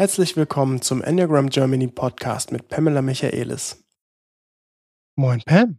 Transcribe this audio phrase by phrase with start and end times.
[0.00, 3.84] Herzlich willkommen zum Enneagram Germany Podcast mit Pamela Michaelis.
[5.14, 5.78] Moin Pam.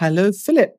[0.00, 0.70] Hallo Philipp.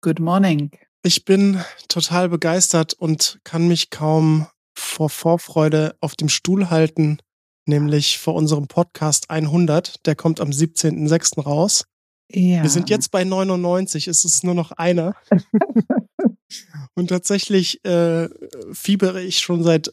[0.00, 0.70] Good morning.
[1.02, 4.46] Ich bin total begeistert und kann mich kaum
[4.78, 7.18] vor Vorfreude auf dem Stuhl halten,
[7.66, 10.06] nämlich vor unserem Podcast 100.
[10.06, 11.42] Der kommt am 17.06.
[11.42, 11.84] raus.
[12.30, 12.62] Ja.
[12.62, 15.16] Wir sind jetzt bei 99, es ist nur noch einer.
[16.94, 18.28] und tatsächlich äh,
[18.72, 19.92] fiebere ich schon seit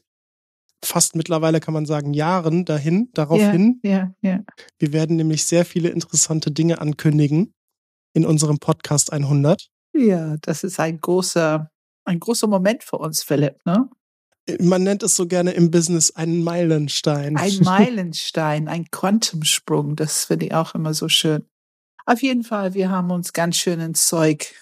[0.84, 3.80] fast mittlerweile kann man sagen Jahren dahin, darauf ja, hin.
[3.84, 4.40] Ja, ja.
[4.80, 7.54] Wir werden nämlich sehr viele interessante Dinge ankündigen
[8.14, 9.70] in unserem Podcast 100.
[9.94, 11.70] Ja, das ist ein großer,
[12.06, 13.90] ein großer Moment für uns, Philipp, ne?
[14.60, 17.38] Man nennt es so gerne im Business einen Meilenstein.
[17.38, 21.46] Ein Meilenstein, ein Quantumsprung, das finde ich auch immer so schön.
[22.06, 24.54] Auf jeden Fall, wir haben uns ganz schön ins Zeug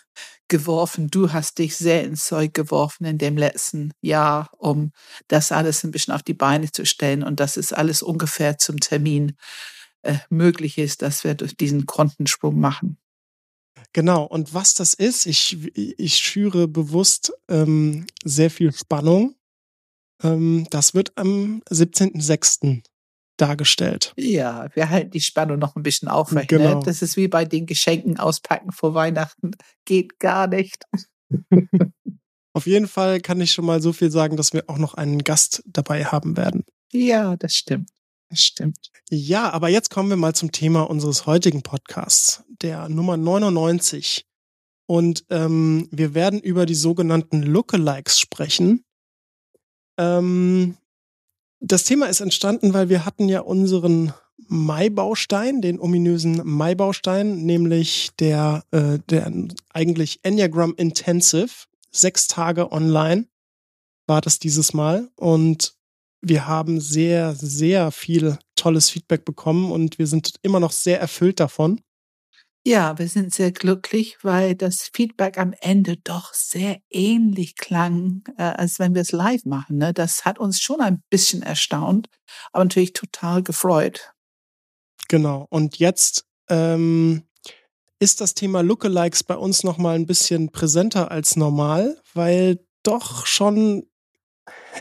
[0.50, 1.10] geworfen.
[1.10, 4.92] Du hast dich sehr ins Zeug geworfen in dem letzten Jahr, um
[5.28, 7.24] das alles ein bisschen auf die Beine zu stellen.
[7.24, 9.38] Und das ist alles ungefähr zum Termin
[10.02, 12.98] äh, möglich ist, dass wir durch diesen Kontensprung machen.
[13.94, 19.36] Genau, und was das ist, ich, ich schüre bewusst ähm, sehr viel Spannung.
[20.22, 22.84] Ähm, das wird am 17.06.
[23.42, 24.14] dargestellt.
[24.18, 26.52] Ja, wir halten die Spannung noch ein bisschen aufrecht.
[26.52, 26.58] Ne?
[26.58, 26.80] Genau.
[26.80, 26.86] Ne?
[26.86, 29.52] Das ist wie bei den Geschenken auspacken vor Weihnachten.
[29.86, 30.84] Geht gar nicht.
[32.54, 35.24] Auf jeden Fall kann ich schon mal so viel sagen, dass wir auch noch einen
[35.24, 36.66] Gast dabei haben werden.
[36.92, 37.90] Ja, das stimmt.
[38.30, 38.92] Das stimmt.
[39.10, 44.26] Ja, aber jetzt kommen wir mal zum Thema unseres heutigen Podcasts, der Nummer 99.
[44.86, 48.84] Und ähm, wir werden über die sogenannten Lookalikes sprechen.
[49.98, 50.78] Ähm,
[51.60, 54.14] das Thema ist entstanden, weil wir hatten ja unseren
[54.48, 59.32] Mai-Baustein, den ominösen Mai-Baustein, nämlich der, äh, der
[59.74, 61.50] eigentlich Enneagram Intensive,
[61.92, 63.28] sechs Tage online
[64.08, 65.10] war das dieses Mal.
[65.16, 65.76] Und
[66.22, 71.40] wir haben sehr, sehr viel tolles Feedback bekommen und wir sind immer noch sehr erfüllt
[71.40, 71.82] davon.
[72.70, 78.44] Ja, wir sind sehr glücklich, weil das Feedback am Ende doch sehr ähnlich klang, äh,
[78.44, 79.78] als wenn wir es live machen.
[79.78, 79.92] Ne?
[79.92, 82.10] Das hat uns schon ein bisschen erstaunt,
[82.52, 84.14] aber natürlich total gefreut.
[85.08, 85.48] Genau.
[85.50, 87.24] Und jetzt ähm,
[87.98, 93.26] ist das Thema Lookalikes bei uns noch mal ein bisschen präsenter als normal, weil doch
[93.26, 93.88] schon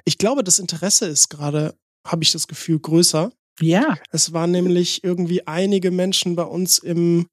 [0.04, 1.74] ich glaube, das Interesse ist gerade,
[2.06, 3.32] habe ich das Gefühl, größer.
[3.60, 3.96] Ja.
[4.10, 7.28] Es waren nämlich irgendwie einige Menschen bei uns im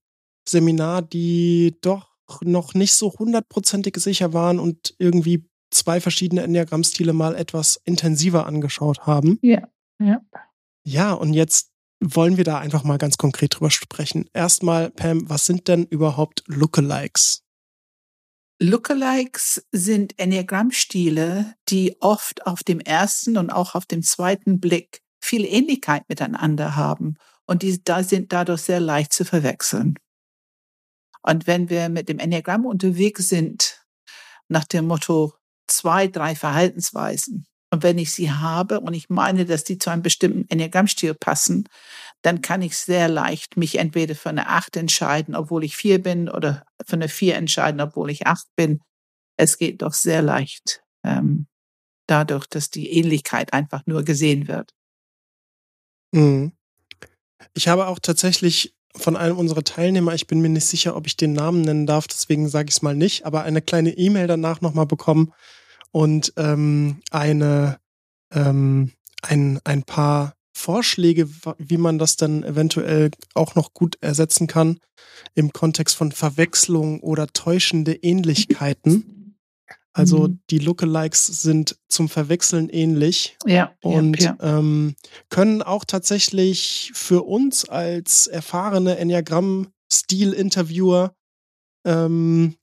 [0.47, 7.35] Seminar, die doch noch nicht so hundertprozentig sicher waren und irgendwie zwei verschiedene Enneagrammstile mal
[7.35, 9.39] etwas intensiver angeschaut haben.
[9.41, 9.67] Ja,
[9.99, 10.21] ja.
[10.83, 14.29] Ja, und jetzt wollen wir da einfach mal ganz konkret drüber sprechen.
[14.33, 17.43] Erstmal, Pam, was sind denn überhaupt Lookalikes?
[18.61, 25.43] Lookalikes sind Enneagrammstile, die oft auf dem ersten und auch auf dem zweiten Blick viel
[25.45, 29.95] Ähnlichkeit miteinander haben und die da sind dadurch sehr leicht zu verwechseln.
[31.25, 33.83] Und wenn wir mit dem Enneagramm unterwegs sind,
[34.47, 35.33] nach dem Motto
[35.67, 40.03] zwei, drei Verhaltensweisen, und wenn ich sie habe und ich meine, dass die zu einem
[40.03, 41.67] bestimmten Enneagrammstil passen,
[42.21, 46.29] dann kann ich sehr leicht mich entweder für eine Acht entscheiden, obwohl ich vier bin,
[46.29, 48.81] oder für eine vier entscheiden, obwohl ich acht bin.
[49.35, 51.47] Es geht doch sehr leicht, ähm,
[52.07, 54.71] dadurch, dass die Ähnlichkeit einfach nur gesehen wird.
[56.13, 56.53] Mhm.
[57.55, 61.17] Ich habe auch tatsächlich von einem unserer Teilnehmer, ich bin mir nicht sicher, ob ich
[61.17, 64.61] den Namen nennen darf, deswegen sage ich es mal nicht, aber eine kleine E-Mail danach
[64.61, 65.33] nochmal bekommen,
[65.95, 67.79] und ähm, eine,
[68.33, 68.91] ähm,
[69.21, 74.81] ein, ein paar Vorschläge, wie man das dann eventuell auch noch gut ersetzen kann
[75.35, 79.14] im Kontext von Verwechslung oder täuschende Ähnlichkeiten.
[79.97, 80.41] Also mhm.
[80.49, 84.59] die Lookalikes sind zum Verwechseln ähnlich ja, und ja, ja.
[84.59, 84.97] Ähm,
[85.29, 91.15] können auch tatsächlich für uns als erfahrene Enneagramm-Stil-Interviewer
[91.85, 92.57] ähm,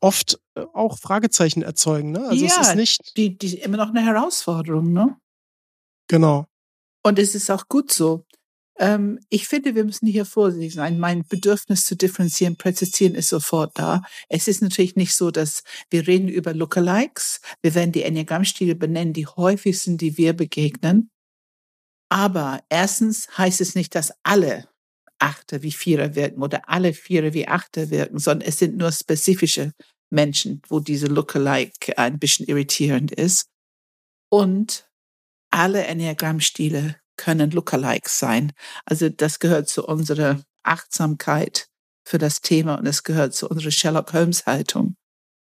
[0.00, 2.12] oft äh, auch Fragezeichen erzeugen.
[2.12, 2.20] Ne?
[2.20, 5.16] Also ja, es ist nicht die, die immer noch eine Herausforderung, ne?
[6.06, 6.46] Genau.
[7.02, 8.24] Und es ist auch gut so.
[8.78, 10.98] Ähm, ich finde, wir müssen hier vorsichtig sein.
[10.98, 14.02] Mein Bedürfnis zu differenzieren, präzisieren ist sofort da.
[14.28, 17.40] Es ist natürlich nicht so, dass wir reden über Lookalikes.
[17.62, 21.10] Wir werden die Enneagrammstile benennen, die häufigsten, die wir begegnen.
[22.08, 24.68] Aber erstens heißt es nicht, dass alle
[25.18, 29.72] Achter wie Vierer wirken oder alle Vierer wie Achter wirken, sondern es sind nur spezifische
[30.10, 33.48] Menschen, wo diese Lookalike ein bisschen irritierend ist.
[34.30, 34.88] Und
[35.50, 38.52] alle Enneagrammstile können Lookalikes sein.
[38.84, 41.68] Also das gehört zu unserer Achtsamkeit
[42.04, 44.96] für das Thema und es gehört zu unserer Sherlock Holmes Haltung,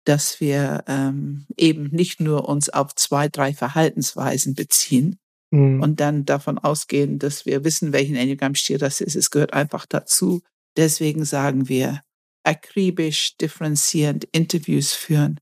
[0.04, 5.18] dass wir ähm, eben nicht nur uns auf zwei, drei Verhaltensweisen beziehen,
[5.50, 5.82] Mhm.
[5.82, 9.16] Und dann davon ausgehen, dass wir wissen, welchen Enneagramm-Stil das ist.
[9.16, 10.42] Es gehört einfach dazu.
[10.76, 12.02] Deswegen sagen wir,
[12.44, 15.38] akribisch, differenzierend Interviews führen,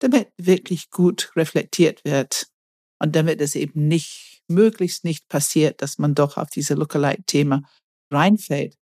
[0.00, 2.48] damit wirklich gut reflektiert wird
[3.00, 7.62] und damit es eben nicht, möglichst nicht passiert, dass man doch auf diese Lookalike-Thema
[8.10, 8.76] reinfällt.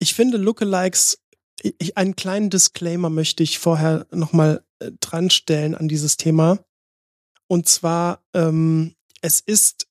[0.00, 1.18] Ich finde Lookalikes,
[1.62, 5.28] ich, einen kleinen Disclaimer möchte ich vorher nochmal äh, dran
[5.74, 6.58] an dieses Thema.
[7.48, 9.86] Und zwar, ähm, es ist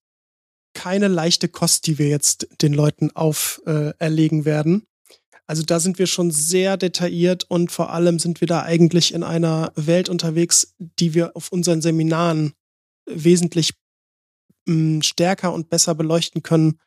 [0.74, 4.88] keine leichte Kost, die wir jetzt den Leuten auferlegen äh, werden.
[5.48, 9.24] Also da sind wir schon sehr detailliert und vor allem sind wir da eigentlich in
[9.24, 12.54] einer Welt unterwegs, die wir auf unseren Seminaren
[13.10, 13.74] wesentlich
[14.68, 16.80] mh, stärker und besser beleuchten können.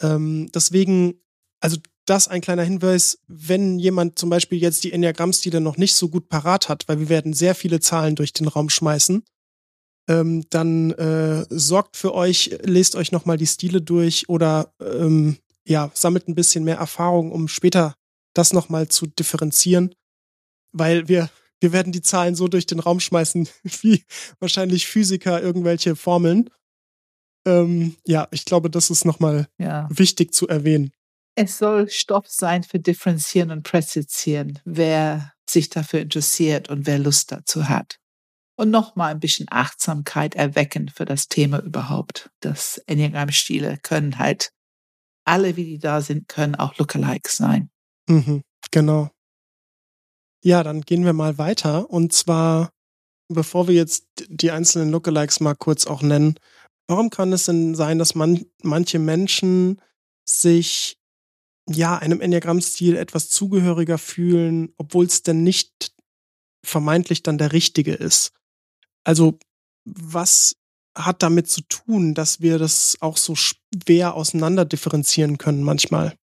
[0.00, 1.14] Ähm, deswegen,
[1.60, 1.76] also
[2.06, 6.28] das ein kleiner Hinweis, wenn jemand zum Beispiel jetzt die Enneagrammstile noch nicht so gut
[6.28, 9.22] parat hat, weil wir werden sehr viele Zahlen durch den Raum schmeißen,
[10.08, 15.36] ähm, dann äh, sorgt für euch, lest euch nochmal die Stile durch oder ähm,
[15.66, 17.94] ja, sammelt ein bisschen mehr Erfahrung, um später
[18.34, 19.94] das nochmal zu differenzieren,
[20.72, 21.30] weil wir,
[21.60, 23.48] wir werden die Zahlen so durch den Raum schmeißen,
[23.82, 24.04] wie
[24.40, 26.50] wahrscheinlich Physiker irgendwelche Formeln.
[27.46, 29.88] Ähm, ja, ich glaube, das ist nochmal ja.
[29.90, 30.92] wichtig zu erwähnen.
[31.34, 37.32] Es soll Stoff sein für Differenzieren und Präzisieren, wer sich dafür interessiert und wer Lust
[37.32, 37.98] dazu hat.
[38.56, 42.30] Und nochmal ein bisschen Achtsamkeit erwecken für das Thema überhaupt.
[42.40, 44.52] Das Enneagramm-Stile können halt
[45.24, 47.70] alle, wie die da sind, können auch Lookalikes sein.
[48.06, 49.10] Mhm, genau.
[50.42, 51.88] Ja, dann gehen wir mal weiter.
[51.90, 52.70] Und zwar,
[53.28, 56.34] bevor wir jetzt die einzelnen Lookalikes mal kurz auch nennen,
[56.90, 59.80] warum kann es denn sein, dass man, manche Menschen
[60.28, 60.98] sich
[61.68, 65.94] ja einem Enneagramm-Stil etwas zugehöriger fühlen, obwohl es denn nicht
[66.64, 68.32] vermeintlich dann der richtige ist?
[69.04, 69.38] Also,
[69.84, 70.56] was
[70.96, 76.16] hat damit zu tun, dass wir das auch so schwer auseinander differenzieren können manchmal?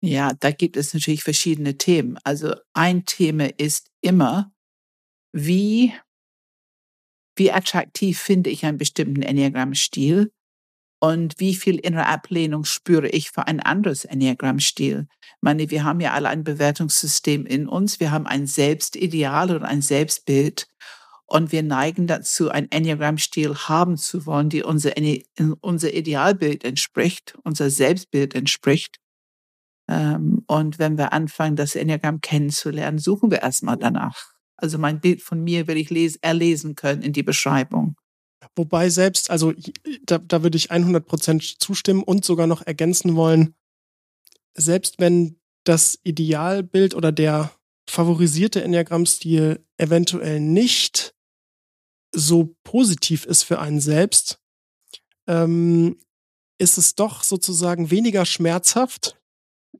[0.00, 2.18] Ja, da gibt es natürlich verschiedene Themen.
[2.24, 4.52] Also ein Thema ist immer,
[5.32, 5.92] wie,
[7.36, 10.30] wie attraktiv finde ich einen bestimmten Enneagramm-Stil
[10.98, 15.06] und wie viel innere Ablehnung spüre ich für ein anderes Enneagramm-Stil.
[15.20, 18.00] Ich meine, wir haben ja alle ein Bewertungssystem in uns.
[18.00, 20.68] Wir haben ein Selbstideal oder ein Selbstbild.
[21.26, 24.92] Und wir neigen dazu, ein Enneagramm-Stil haben zu wollen, die unser,
[25.60, 28.98] unser Idealbild entspricht, unser Selbstbild entspricht.
[29.88, 34.35] Ähm, und wenn wir anfangen, das Enneagramm kennenzulernen, suchen wir erstmal danach.
[34.56, 37.96] Also mein Bild von mir will ich lesen, erlesen können in die Beschreibung.
[38.54, 39.52] Wobei selbst, also
[40.04, 43.54] da, da würde ich 100% zustimmen und sogar noch ergänzen wollen,
[44.54, 47.52] selbst wenn das Idealbild oder der
[47.88, 51.14] favorisierte Enneagramm-Stil eventuell nicht
[52.14, 54.40] so positiv ist für einen selbst,
[55.26, 55.98] ähm,
[56.58, 59.20] ist es doch sozusagen weniger schmerzhaft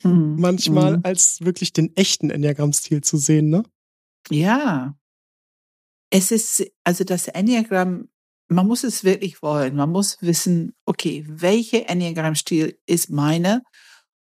[0.02, 0.36] mhm.
[0.38, 1.04] manchmal, mhm.
[1.04, 3.62] als wirklich den echten Enneagramm-Stil zu sehen, ne?
[4.30, 4.94] Ja.
[6.10, 8.08] Es ist, also das Enneagramm,
[8.48, 9.76] man muss es wirklich wollen.
[9.76, 13.62] Man muss wissen, okay, welcher Enneagramm-Stil ist meine?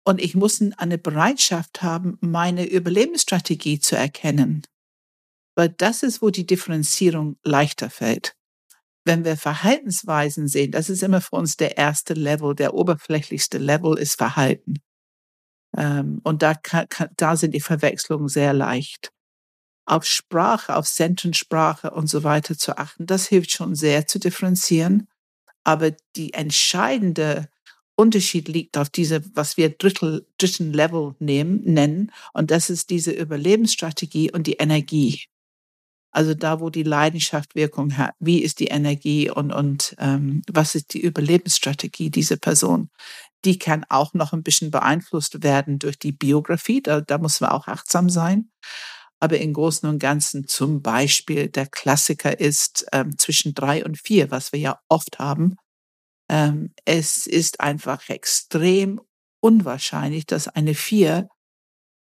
[0.06, 4.64] Und ich muss eine Bereitschaft haben, meine Überlebensstrategie zu erkennen.
[5.56, 8.36] Weil das ist, wo die Differenzierung leichter fällt.
[9.06, 13.98] Wenn wir Verhaltensweisen sehen, das ist immer für uns der erste Level, der oberflächlichste Level
[13.98, 14.76] ist Verhalten.
[15.78, 16.56] Ähm, und da,
[17.18, 19.12] da sind die Verwechslungen sehr leicht.
[19.86, 25.08] Auf Sprache, auf Sentensprache und so weiter zu achten, das hilft schon sehr zu differenzieren.
[25.64, 27.50] Aber die entscheidende
[27.96, 32.12] Unterschied liegt auf diese, was wir Drittel, dritten Level nehmen, nennen.
[32.34, 35.26] Und das ist diese Überlebensstrategie und die Energie.
[36.12, 40.76] Also da, wo die Leidenschaft Wirkung hat, wie ist die Energie und, und ähm, was
[40.76, 42.90] ist die Überlebensstrategie dieser Person?
[43.46, 46.82] Die kann auch noch ein bisschen beeinflusst werden durch die Biografie.
[46.82, 48.52] Da, da muss man auch achtsam sein.
[49.24, 54.32] Aber im Großen und Ganzen zum Beispiel der Klassiker ist ähm, zwischen drei und vier,
[54.32, 55.56] was wir ja oft haben.
[56.30, 59.00] Ähm, es ist einfach extrem
[59.42, 61.30] unwahrscheinlich, dass eine vier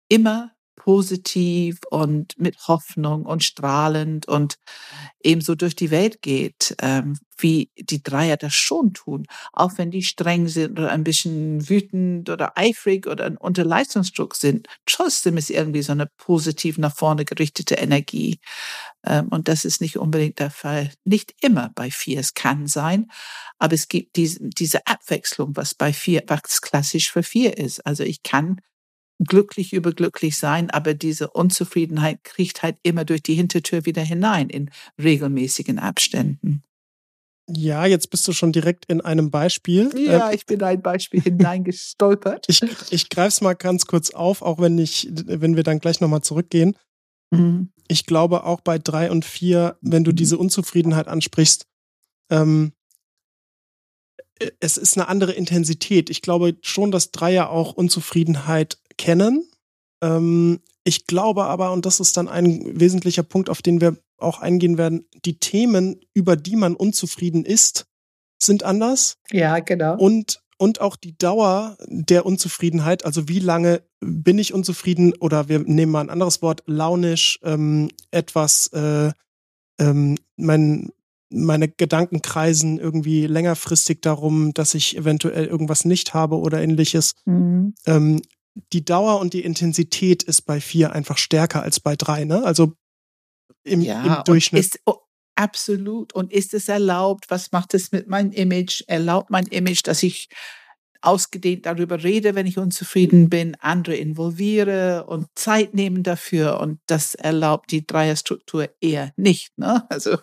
[0.07, 4.55] immer positiv und mit Hoffnung und strahlend und
[5.21, 10.01] ebenso durch die Welt geht, ähm, wie die Dreier das schon tun, auch wenn die
[10.01, 14.67] streng sind oder ein bisschen wütend oder eifrig oder unter Leistungsdruck sind.
[14.85, 18.39] Trotzdem ist irgendwie so eine positiv nach vorne gerichtete Energie.
[19.05, 20.91] Ähm, und das ist nicht unbedingt der Fall.
[21.05, 22.19] Nicht immer bei vier.
[22.19, 23.07] Es kann sein,
[23.57, 27.85] aber es gibt diese, diese Abwechslung, was bei vier, was klassisch für vier ist.
[27.85, 28.61] Also ich kann
[29.19, 34.49] glücklich über glücklich sein, aber diese Unzufriedenheit kriegt halt immer durch die Hintertür wieder hinein
[34.49, 34.71] in
[35.01, 36.63] regelmäßigen Abständen.
[37.51, 39.89] Ja, jetzt bist du schon direkt in einem Beispiel.
[39.97, 42.45] Ja, ähm, ich bin ein Beispiel hineingestolpert.
[42.47, 42.61] ich
[42.91, 46.21] ich greife es mal ganz kurz auf, auch wenn ich, wenn wir dann gleich nochmal
[46.21, 46.77] zurückgehen.
[47.31, 47.71] Mhm.
[47.87, 51.65] Ich glaube auch bei drei und vier, wenn du diese Unzufriedenheit ansprichst,
[52.29, 52.73] ähm,
[54.59, 56.09] es ist eine andere Intensität.
[56.09, 59.49] Ich glaube schon, dass Dreier auch Unzufriedenheit kennen.
[60.03, 64.39] Ähm, ich glaube aber, und das ist dann ein wesentlicher Punkt, auf den wir auch
[64.39, 67.87] eingehen werden, die Themen, über die man unzufrieden ist,
[68.41, 69.15] sind anders.
[69.31, 69.97] Ja, genau.
[69.97, 75.59] Und, und auch die Dauer der Unzufriedenheit, also wie lange bin ich unzufrieden oder wir
[75.59, 79.11] nehmen mal ein anderes Wort, launisch, ähm, etwas, äh,
[79.79, 80.89] ähm, mein,
[81.29, 87.13] meine Gedanken kreisen irgendwie längerfristig darum, dass ich eventuell irgendwas nicht habe oder ähnliches.
[87.25, 87.75] Mhm.
[87.85, 88.21] Ähm,
[88.73, 92.43] die Dauer und die Intensität ist bei vier einfach stärker als bei drei, ne?
[92.43, 92.73] Also
[93.63, 94.61] im, ja, im Durchschnitt.
[94.61, 94.97] Ist, oh,
[95.35, 96.13] absolut.
[96.13, 97.25] Und ist es erlaubt?
[97.29, 98.83] Was macht es mit meinem Image?
[98.87, 100.29] Erlaubt mein Image, dass ich
[101.01, 106.59] ausgedehnt darüber rede, wenn ich unzufrieden bin, andere involviere und Zeit nehmen dafür.
[106.59, 109.57] Und das erlaubt die Dreierstruktur eher nicht.
[109.57, 109.85] Ne?
[109.89, 110.17] Also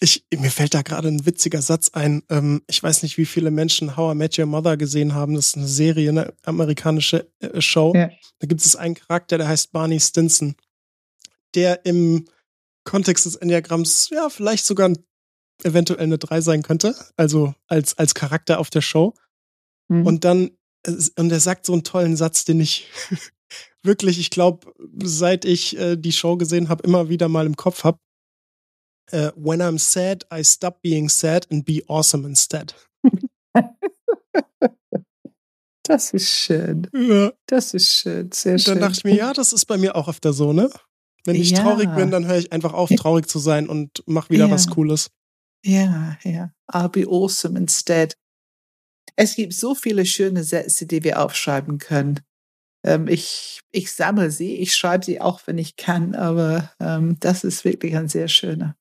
[0.00, 2.22] ich, mir fällt da gerade ein witziger Satz ein.
[2.28, 5.34] Ähm, ich weiß nicht, wie viele Menschen How I Met Your Mother gesehen haben.
[5.34, 7.92] Das ist eine Serie, eine amerikanische äh, Show.
[7.94, 8.10] Ja.
[8.38, 10.54] Da gibt es einen Charakter, der heißt Barney Stinson,
[11.54, 12.26] der im
[12.84, 14.92] Kontext des Enneagramms ja vielleicht sogar
[15.62, 19.14] eventuell eine 3 sein könnte, also als, als Charakter auf der Show.
[19.88, 20.06] Mhm.
[20.06, 20.50] Und dann,
[21.16, 22.88] und er sagt so einen tollen Satz, den ich
[23.82, 27.84] wirklich, ich glaube, seit ich äh, die Show gesehen habe, immer wieder mal im Kopf
[27.84, 27.98] habe.
[29.12, 32.74] Uh, when I'm sad, I stop being sad and be awesome instead.
[35.90, 36.86] Das ist schön.
[36.94, 37.32] Ja.
[37.46, 38.74] Das ist schön, sehr schön.
[38.74, 40.70] Dann dachte ich mir, ja, das ist bei mir auch öfter so, ne?
[41.24, 41.64] Wenn ich ja.
[41.64, 44.50] traurig bin, dann höre ich einfach auf, traurig zu sein und mach wieder ja.
[44.52, 45.10] was Cooles.
[45.64, 46.52] Ja, ja.
[46.70, 48.16] I'll be awesome instead.
[49.16, 52.20] Es gibt so viele schöne Sätze, die wir aufschreiben können.
[52.86, 57.42] Ähm, ich, ich sammle sie, ich schreibe sie auch, wenn ich kann, aber ähm, das
[57.42, 58.76] ist wirklich ein sehr schöner.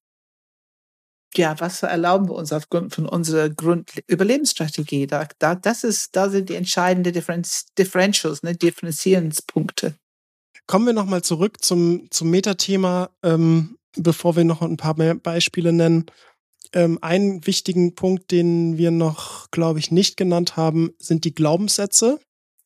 [1.36, 5.06] Ja, was erlauben wir uns aufgrund von unserer Grundüberlebensstrategie?
[5.06, 7.14] Da, da, das ist, da sind die entscheidenden
[7.78, 9.96] Differentials, ne, Differenzierungspunkte.
[10.66, 15.72] Kommen wir nochmal zurück zum, zum Metathema, ähm, bevor wir noch ein paar mehr Beispiele
[15.72, 16.06] nennen.
[16.74, 22.20] Ähm, einen wichtigen Punkt, den wir noch, glaube ich, nicht genannt haben, sind die Glaubenssätze.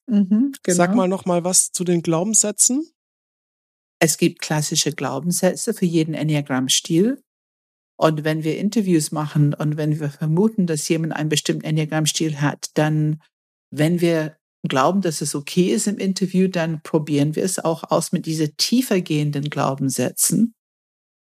[0.07, 0.75] Mhm, genau.
[0.75, 2.89] Sag mal noch mal was zu den Glaubenssätzen.
[3.99, 7.23] Es gibt klassische Glaubenssätze für jeden Enneagramm-Stil.
[7.97, 12.71] Und wenn wir Interviews machen und wenn wir vermuten, dass jemand einen bestimmten Enneagramm-Stil hat,
[12.73, 13.21] dann,
[13.71, 14.35] wenn wir
[14.67, 18.55] glauben, dass es okay ist im Interview, dann probieren wir es auch aus mit diese
[18.55, 20.53] tiefer gehenden Glaubenssätzen.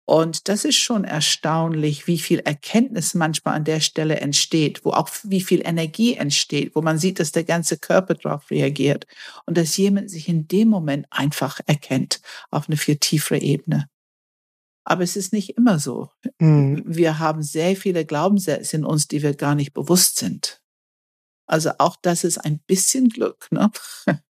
[0.06, 5.10] Und das ist schon erstaunlich, wie viel Erkenntnis manchmal an der Stelle entsteht, wo auch
[5.24, 9.08] wie viel Energie entsteht, wo man sieht, dass der ganze Körper darauf reagiert
[9.46, 12.20] und dass jemand sich in dem Moment einfach erkennt
[12.52, 13.88] auf eine viel tiefere Ebene.
[14.86, 16.10] Aber es ist nicht immer so.
[16.40, 16.84] Mhm.
[16.86, 20.62] Wir haben sehr viele Glaubenssätze in uns, die wir gar nicht bewusst sind.
[21.46, 23.48] Also auch das ist ein bisschen Glück.
[23.52, 23.72] Ne?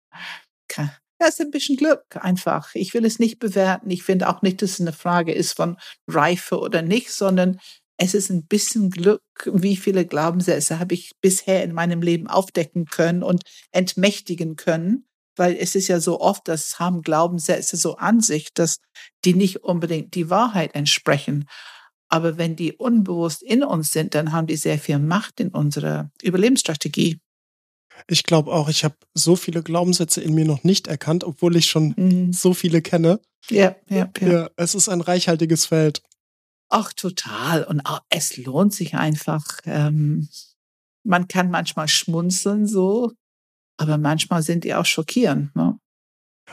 [1.20, 2.74] Das ist ein bisschen Glück einfach.
[2.74, 3.92] Ich will es nicht bewerten.
[3.92, 5.78] Ich finde auch nicht, dass es eine Frage ist von
[6.08, 7.60] Reife oder nicht, sondern
[7.98, 12.86] es ist ein bisschen Glück, wie viele Glaubenssätze habe ich bisher in meinem Leben aufdecken
[12.86, 15.06] können und entmächtigen können.
[15.36, 18.78] Weil es ist ja so oft, dass haben Glaubenssätze so an sich, dass
[19.24, 21.48] die nicht unbedingt die Wahrheit entsprechen.
[22.10, 26.12] Aber wenn die unbewusst in uns sind, dann haben die sehr viel Macht in unserer
[26.22, 27.20] Überlebensstrategie.
[28.08, 31.68] Ich glaube auch, ich habe so viele Glaubenssätze in mir noch nicht erkannt, obwohl ich
[31.68, 32.34] schon mhm.
[32.34, 33.20] so viele kenne.
[33.50, 34.50] Ja, ja, ja, ja.
[34.58, 36.02] Es ist ein reichhaltiges Feld.
[36.70, 37.64] Ach, total.
[37.64, 39.46] Und auch, es lohnt sich einfach.
[39.66, 40.30] Ähm,
[41.04, 43.12] man kann manchmal schmunzeln so,
[43.82, 45.56] aber manchmal sind die auch schockierend.
[45.56, 45.78] Ne?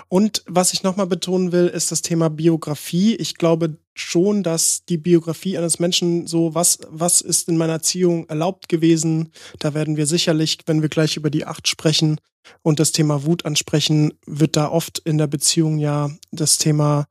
[0.08, 3.16] Und was ich nochmal betonen will, ist das Thema Biografie.
[3.16, 8.28] Ich glaube schon, dass die Biografie eines Menschen so, was, was ist in meiner Erziehung
[8.28, 12.20] erlaubt gewesen, da werden wir sicherlich, wenn wir gleich über die Acht sprechen
[12.62, 17.06] und das Thema Wut ansprechen, wird da oft in der Beziehung ja das Thema,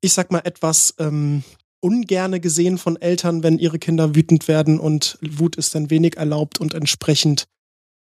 [0.00, 1.44] ich sag mal, etwas ähm,
[1.80, 6.58] ungerne gesehen von Eltern, wenn ihre Kinder wütend werden und Wut ist dann wenig erlaubt
[6.58, 7.46] und entsprechend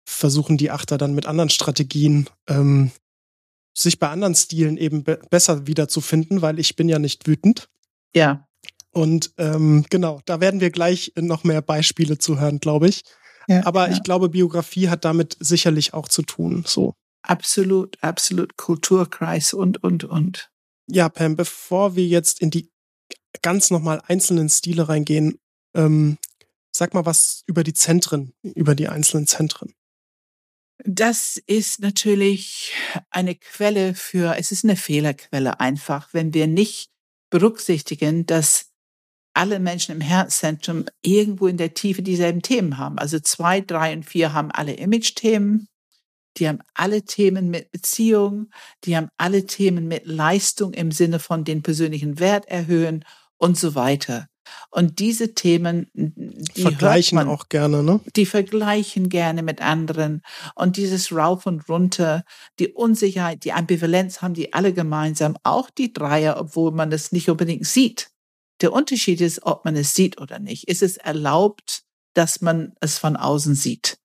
[0.05, 2.91] versuchen die Achter dann mit anderen Strategien ähm,
[3.77, 7.69] sich bei anderen Stilen eben be besser wiederzufinden, weil ich bin ja nicht wütend.
[8.15, 8.47] Ja.
[8.93, 13.05] Und ähm, genau, da werden wir gleich noch mehr Beispiele zu hören, glaube ich.
[13.47, 13.93] Ja, Aber ja.
[13.95, 16.65] ich glaube, Biografie hat damit sicherlich auch zu tun.
[16.67, 16.95] So.
[17.23, 18.57] Absolut, absolut.
[18.57, 20.51] Kulturkreis und, und, und.
[20.89, 22.71] Ja, Pam, bevor wir jetzt in die
[23.43, 25.39] ganz nochmal einzelnen Stile reingehen,
[25.75, 26.19] ähm,
[26.73, 29.73] sag mal was über die Zentren, über die einzelnen Zentren.
[30.85, 32.73] Das ist natürlich
[33.11, 36.91] eine Quelle für, es ist eine Fehlerquelle einfach, wenn wir nicht
[37.31, 38.71] berücksichtigen, dass
[39.35, 42.99] alle Menschen im Herzzentrum irgendwo in der Tiefe dieselben Themen haben.
[42.99, 45.67] Also zwei, drei und vier haben alle Image-Themen.
[46.37, 48.51] Die haben alle Themen mit Beziehung.
[48.85, 53.05] Die haben alle Themen mit Leistung im Sinne von den persönlichen Wert erhöhen
[53.37, 54.27] und so weiter.
[54.71, 58.01] Und diese Themen, die vergleichen man, auch gerne, ne?
[58.17, 60.23] Die vergleichen gerne mit anderen.
[60.55, 62.25] Und dieses Rauf und Runter,
[62.59, 67.29] die Unsicherheit, die Ambivalenz haben die alle gemeinsam, auch die Dreier, obwohl man das nicht
[67.29, 68.11] unbedingt sieht.
[68.61, 70.69] Der Unterschied ist, ob man es sieht oder nicht.
[70.69, 71.83] Ist es erlaubt,
[72.15, 73.99] dass man es von außen sieht?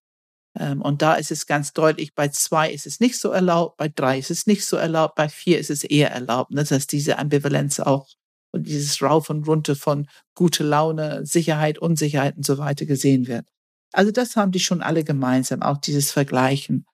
[0.58, 3.90] Ähm, und da ist es ganz deutlich, bei zwei ist es nicht so erlaubt, bei
[3.90, 7.18] drei ist es nicht so erlaubt, bei vier ist es eher erlaubt, ne, dass diese
[7.18, 8.08] Ambivalenz auch
[8.56, 13.46] und dieses Rauf und Runter von gute Laune, Sicherheit, Unsicherheit und so weiter gesehen wird.
[13.92, 16.86] Also das haben die schon alle gemeinsam, auch dieses Vergleichen.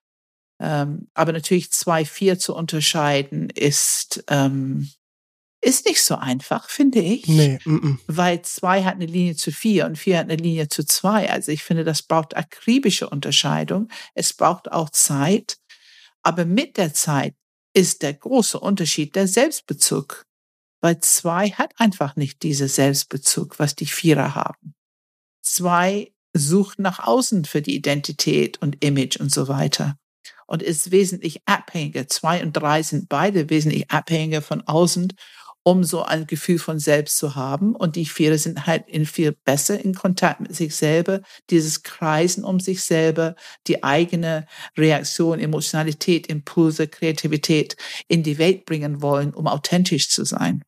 [0.59, 4.91] Ähm, aber natürlich zwei, vier zu unterscheiden ist, ähm,
[5.63, 7.27] ist nicht so einfach, finde ich.
[7.27, 7.97] Nee, m -m.
[8.07, 11.31] Weil zwei hat eine Linie zu vier und vier hat eine Linie zu zwei.
[11.31, 13.89] Also ich finde, das braucht akribische Unterscheidung.
[14.13, 15.57] Es braucht auch Zeit.
[16.23, 17.35] Aber mit der Zeit
[17.73, 20.25] ist der große Unterschied der Selbstbezug
[20.81, 24.73] weil zwei hat einfach nicht diese Selbstbezug, was die Vierer haben.
[25.41, 29.97] Zwei sucht nach außen für die Identität und Image und so weiter
[30.47, 32.07] und ist wesentlich abhängiger.
[32.07, 35.13] Zwei und drei sind beide wesentlich abhängiger von außen
[35.63, 37.75] um so ein Gefühl von selbst zu haben.
[37.75, 42.43] Und die Viere sind halt in viel besser in Kontakt mit sich selber, dieses Kreisen
[42.43, 43.35] um sich selber,
[43.67, 47.75] die eigene Reaktion, Emotionalität, Impulse, Kreativität
[48.07, 50.63] in die Welt bringen wollen, um authentisch zu sein.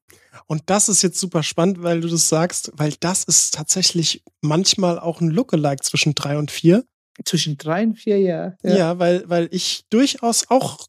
[0.47, 4.99] Und das ist jetzt super spannend, weil du das sagst, weil das ist tatsächlich manchmal
[4.99, 6.83] auch ein Lookalike zwischen drei und vier.
[7.25, 8.53] Zwischen drei und vier, ja.
[8.63, 10.87] Ja, ja weil, weil ich durchaus auch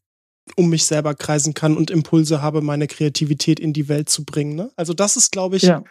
[0.55, 4.55] um mich selber kreisen kann und Impulse habe, meine Kreativität in die Welt zu bringen.
[4.55, 4.71] Ne?
[4.75, 5.83] Also das ist, glaube ich, ja.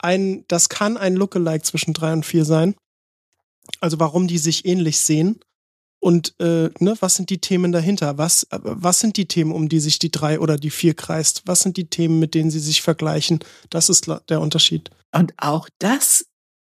[0.00, 2.74] ein, das kann ein Lookalike zwischen drei und vier sein.
[3.80, 5.40] Also warum die sich ähnlich sehen
[6.00, 8.18] und äh, ne, was sind die Themen dahinter?
[8.18, 11.42] Was, was sind die Themen, um die sich die drei oder die vier kreist?
[11.46, 13.40] Was sind die Themen, mit denen sie sich vergleichen?
[13.70, 14.90] Das ist der Unterschied.
[15.12, 16.26] Und auch das,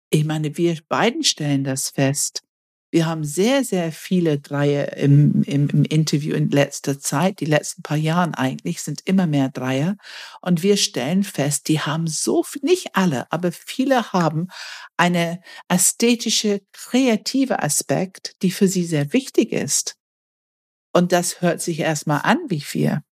[0.09, 2.43] ich meine, wir beiden stellen das fest.
[2.91, 7.39] Wir haben sehr, sehr viele Dreier im, im, im Interview in letzter Zeit.
[7.39, 9.95] Die letzten paar Jahren eigentlich sind immer mehr Dreier.
[10.41, 14.49] Und wir stellen fest, die haben so, nicht alle, aber viele haben
[14.97, 19.95] eine ästhetische, kreative Aspekt, die für sie sehr wichtig ist.
[20.93, 23.03] Und das hört sich erstmal an wie vier.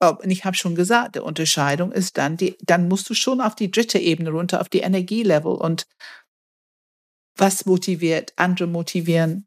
[0.00, 3.54] Und ich habe schon gesagt, der Unterscheidung ist dann die, dann musst du schon auf
[3.54, 5.86] die dritte Ebene runter, auf die Energielevel und
[7.36, 9.46] was motiviert, andere motivieren,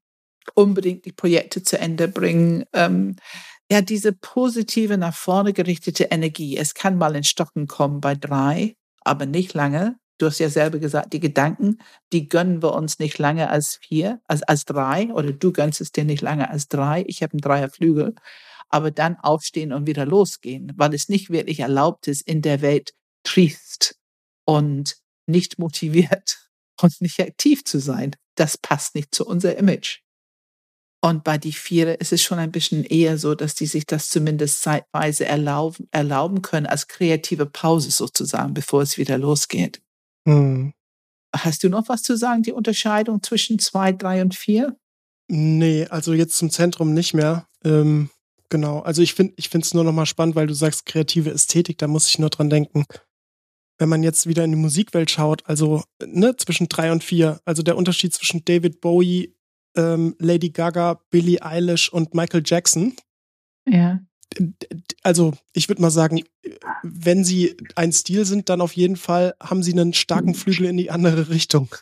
[0.54, 2.66] unbedingt die Projekte zu Ende bringen.
[2.74, 3.16] Ähm,
[3.72, 6.58] ja, diese positive, nach vorne gerichtete Energie.
[6.58, 9.98] Es kann mal in Stocken kommen bei drei, aber nicht lange.
[10.18, 11.80] Du hast ja selber gesagt, die Gedanken,
[12.14, 15.92] die gönnen wir uns nicht lange als vier, als, als drei, oder du gönnst es
[15.92, 17.04] dir nicht lange als drei.
[17.08, 18.16] Ich habe einen Dreierflügel.
[18.70, 22.94] Aber dann aufstehen und wieder losgehen, weil es nicht wirklich erlaubt ist, in der Welt
[23.24, 24.00] triest
[24.46, 26.45] und nicht motiviert
[26.82, 28.16] und nicht aktiv zu sein.
[28.36, 30.00] Das passt nicht zu unser Image.
[31.02, 34.10] Und bei die Viere ist es schon ein bisschen eher so, dass die sich das
[34.10, 39.84] zumindest zeitweise erlauben, erlauben können, als kreative Pause sozusagen, bevor es wieder losgeht.
[40.28, 40.74] Hm.
[41.36, 44.76] Hast du noch was zu sagen, die Unterscheidung zwischen zwei, drei und vier?
[45.28, 47.48] Nee, also jetzt zum Zentrum nicht mehr.
[47.64, 48.10] Ähm,
[48.50, 48.80] genau.
[48.80, 51.78] Also ich finde ich finde es nur noch mal spannend, weil du sagst kreative Ästhetik,
[51.78, 52.86] da muss ich nur dran denken
[53.78, 57.62] wenn man jetzt wieder in die Musikwelt schaut, also ne, zwischen drei und vier, also
[57.62, 59.36] der Unterschied zwischen David Bowie,
[59.76, 62.94] ähm, Lady Gaga, Billie Eilish und Michael Jackson.
[63.68, 64.00] Ja.
[65.04, 66.24] Also ich würde mal sagen,
[66.84, 70.78] wenn sie ein Stil sind, dann auf jeden Fall haben sie einen starken Flügel in
[70.78, 71.74] die andere Richtung.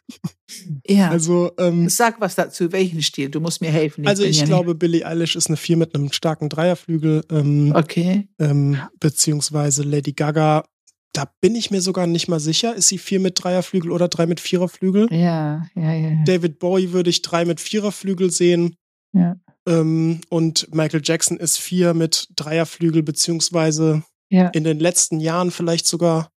[0.85, 1.09] Ja.
[1.09, 3.29] Also ähm, sag was dazu, welchen Stil?
[3.29, 4.03] Du musst mir helfen.
[4.03, 4.79] Ich also ich ja glaube, nicht.
[4.79, 7.23] Billie Eilish ist eine Vier mit einem starken Dreierflügel.
[7.31, 8.27] Ähm, okay.
[8.39, 10.65] Ähm, beziehungsweise Lady Gaga
[11.13, 12.75] da bin ich mir sogar nicht mal sicher.
[12.75, 15.07] Ist sie vier mit Dreierflügel oder drei mit Viererflügel?
[15.11, 16.23] Ja, ja, ja.
[16.25, 18.75] David Bowie würde ich drei mit Viererflügel sehen.
[19.13, 19.35] Ja.
[19.67, 24.49] Ähm, und Michael Jackson ist vier mit Dreierflügel, beziehungsweise ja.
[24.49, 26.29] in den letzten Jahren vielleicht sogar,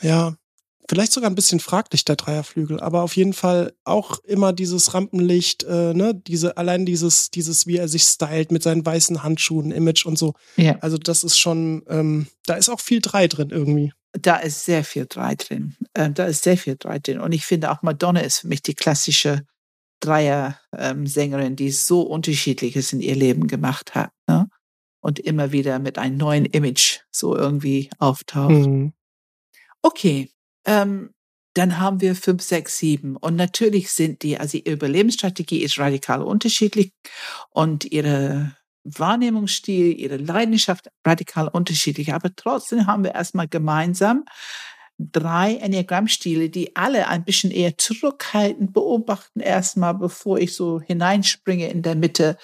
[0.00, 0.34] ja,
[0.88, 5.62] vielleicht sogar ein bisschen fraglich, der Dreierflügel, aber auf jeden Fall auch immer dieses Rampenlicht,
[5.64, 10.06] äh, ne, diese, allein dieses, dieses, wie er sich stylt mit seinen weißen Handschuhen, Image
[10.06, 10.34] und so.
[10.56, 10.76] Ja.
[10.80, 13.92] Also das ist schon, ähm, da ist auch viel Drei drin irgendwie.
[14.12, 15.74] da ist sehr viel drei drin.
[15.94, 17.20] Äh, da ist sehr viel drei drin.
[17.20, 19.46] Und ich finde auch Madonna ist für mich die klassische
[20.00, 24.10] Dreier-Sängerin, ähm, die so unterschiedliches in ihr Leben gemacht hat.
[24.26, 24.48] Ne?
[25.00, 28.50] Und immer wieder mit einem neuen Image so irgendwie auftaucht.
[28.50, 28.92] Mhm.
[29.80, 30.30] Okay,
[30.66, 31.10] ähm,
[31.54, 33.16] dann haben wir fünf, sechs, sieben.
[33.16, 36.92] Und natürlich sind die, also ihre Überlebensstrategie ist radikal unterschiedlich
[37.50, 42.14] und ihre Wahrnehmungsstil, ihre Leidenschaft radikal unterschiedlich.
[42.14, 44.24] Aber trotzdem haben wir erstmal gemeinsam
[44.98, 51.82] drei Enneagrammstile, die alle ein bisschen eher zurückhaltend beobachten erstmal, bevor ich so hineinspringe in
[51.82, 52.36] der Mitte,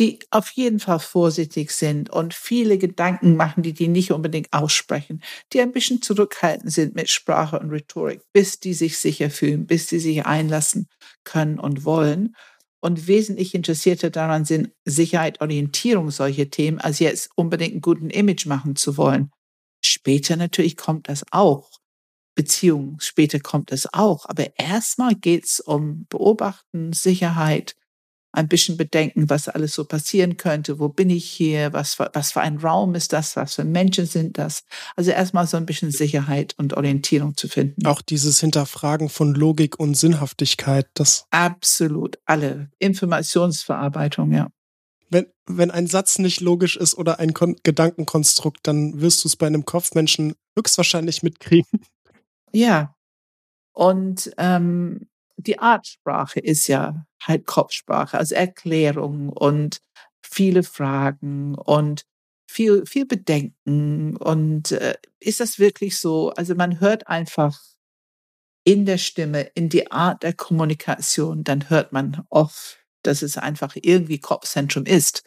[0.00, 5.22] die auf jeden Fall vorsichtig sind und viele Gedanken machen, die die nicht unbedingt aussprechen,
[5.52, 9.86] die ein bisschen zurückhaltend sind mit Sprache und Rhetorik, bis die sich sicher fühlen, bis
[9.88, 10.88] die sich einlassen
[11.24, 12.34] können und wollen
[12.80, 18.46] und wesentlich interessierter daran sind, Sicherheit, Orientierung, solche Themen, als jetzt unbedingt einen guten Image
[18.46, 19.30] machen zu wollen.
[19.84, 21.70] Später natürlich kommt das auch.
[22.34, 24.24] Beziehungen, später kommt es auch.
[24.26, 27.76] Aber erstmal geht's um Beobachten, Sicherheit,
[28.32, 30.78] ein bisschen bedenken, was alles so passieren könnte.
[30.78, 31.72] Wo bin ich hier?
[31.72, 33.36] Was, was für ein Raum ist das?
[33.36, 34.64] Was für Menschen sind das?
[34.96, 37.86] Also erstmal so ein bisschen Sicherheit und Orientierung zu finden.
[37.86, 41.26] Auch dieses Hinterfragen von Logik und Sinnhaftigkeit, das.
[41.30, 42.18] Absolut.
[42.24, 42.70] Alle.
[42.78, 44.48] Informationsverarbeitung, ja.
[45.08, 49.34] Wenn, wenn ein Satz nicht logisch ist oder ein Kon Gedankenkonstrukt, dann wirst du es
[49.34, 51.80] bei einem Kopfmenschen höchstwahrscheinlich mitkriegen.
[52.52, 52.94] Ja.
[53.72, 55.09] Und ähm,
[55.42, 59.80] die Artsprache ist ja halt Kopfsprache, also Erklärung und
[60.22, 62.04] viele Fragen und
[62.50, 64.16] viel, viel Bedenken.
[64.16, 66.30] Und äh, ist das wirklich so?
[66.30, 67.60] Also man hört einfach
[68.64, 73.74] in der Stimme, in die Art der Kommunikation, dann hört man oft, dass es einfach
[73.80, 75.22] irgendwie Kopfzentrum ist,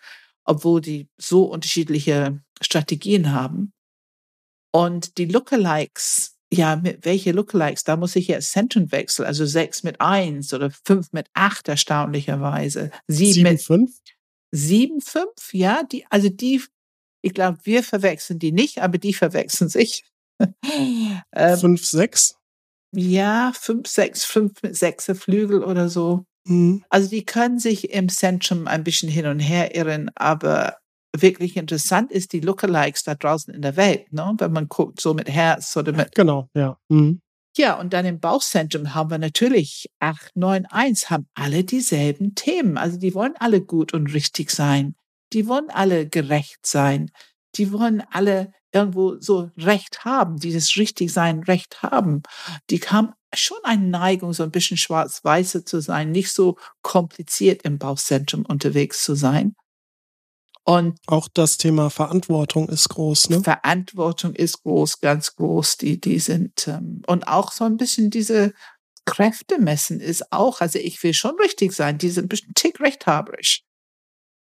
[0.45, 3.73] obwohl die so unterschiedliche Strategien haben.
[4.71, 9.83] Und die Lookalikes ja, mit welche Lookalikes, da muss ich jetzt Zentren wechseln, also sechs
[9.83, 12.91] mit eins oder fünf mit acht erstaunlicherweise.
[13.07, 13.91] Sieben, sieben mit fünf?
[14.51, 16.61] Sieben, fünf, ja, die, also die,
[17.21, 20.05] ich glaube, wir verwechseln die nicht, aber die verwechseln sich.
[21.35, 22.35] ähm, fünf, sechs?
[22.95, 26.25] Ja, fünf, sechs, fünf mit sechser Flügel oder so.
[26.45, 26.83] Mhm.
[26.89, 30.77] Also die können sich im Zentrum ein bisschen hin und her irren, aber
[31.15, 34.33] wirklich interessant ist, die Lookalikes da draußen in der Welt, ne?
[34.37, 36.15] wenn man guckt, so mit Herz oder mit.
[36.15, 36.77] Genau, ja.
[36.89, 37.21] Mhm.
[37.55, 42.77] Ja, und dann im Bauchzentrum haben wir natürlich 891, haben alle dieselben Themen.
[42.77, 44.95] Also die wollen alle gut und richtig sein.
[45.33, 47.11] Die wollen alle gerecht sein.
[47.55, 52.23] Die wollen alle irgendwo so Recht haben, dieses Richtigsein Recht haben.
[52.71, 57.77] Die haben schon eine Neigung, so ein bisschen schwarz-weiße zu sein, nicht so kompliziert im
[57.77, 59.55] Bauchzentrum unterwegs zu sein.
[60.65, 63.41] Und auch das Thema Verantwortung ist groß, ne?
[63.41, 65.77] Verantwortung ist groß, ganz groß.
[65.77, 68.53] Die, die sind ähm, und auch so ein bisschen diese
[69.05, 70.61] Kräfte messen ist auch.
[70.61, 71.97] Also ich will schon richtig sein.
[71.97, 73.63] Die sind ein bisschen tick rechthaberisch.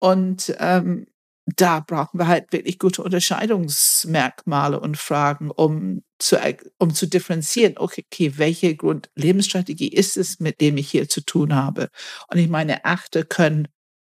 [0.00, 1.06] Und ähm,
[1.46, 6.38] da brauchen wir halt wirklich gute Unterscheidungsmerkmale und Fragen, um zu,
[6.78, 11.54] um zu differenzieren, okay, okay, welche Grundlebensstrategie ist es, mit dem ich hier zu tun
[11.54, 11.88] habe?
[12.28, 13.68] Und ich meine, Achte können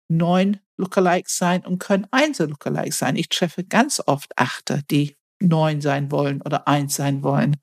[0.09, 3.16] neun Lookalikes sein und können Einzel-Lookalikes sein.
[3.16, 7.57] Ich treffe ganz oft Achter, die neun sein wollen oder eins sein wollen.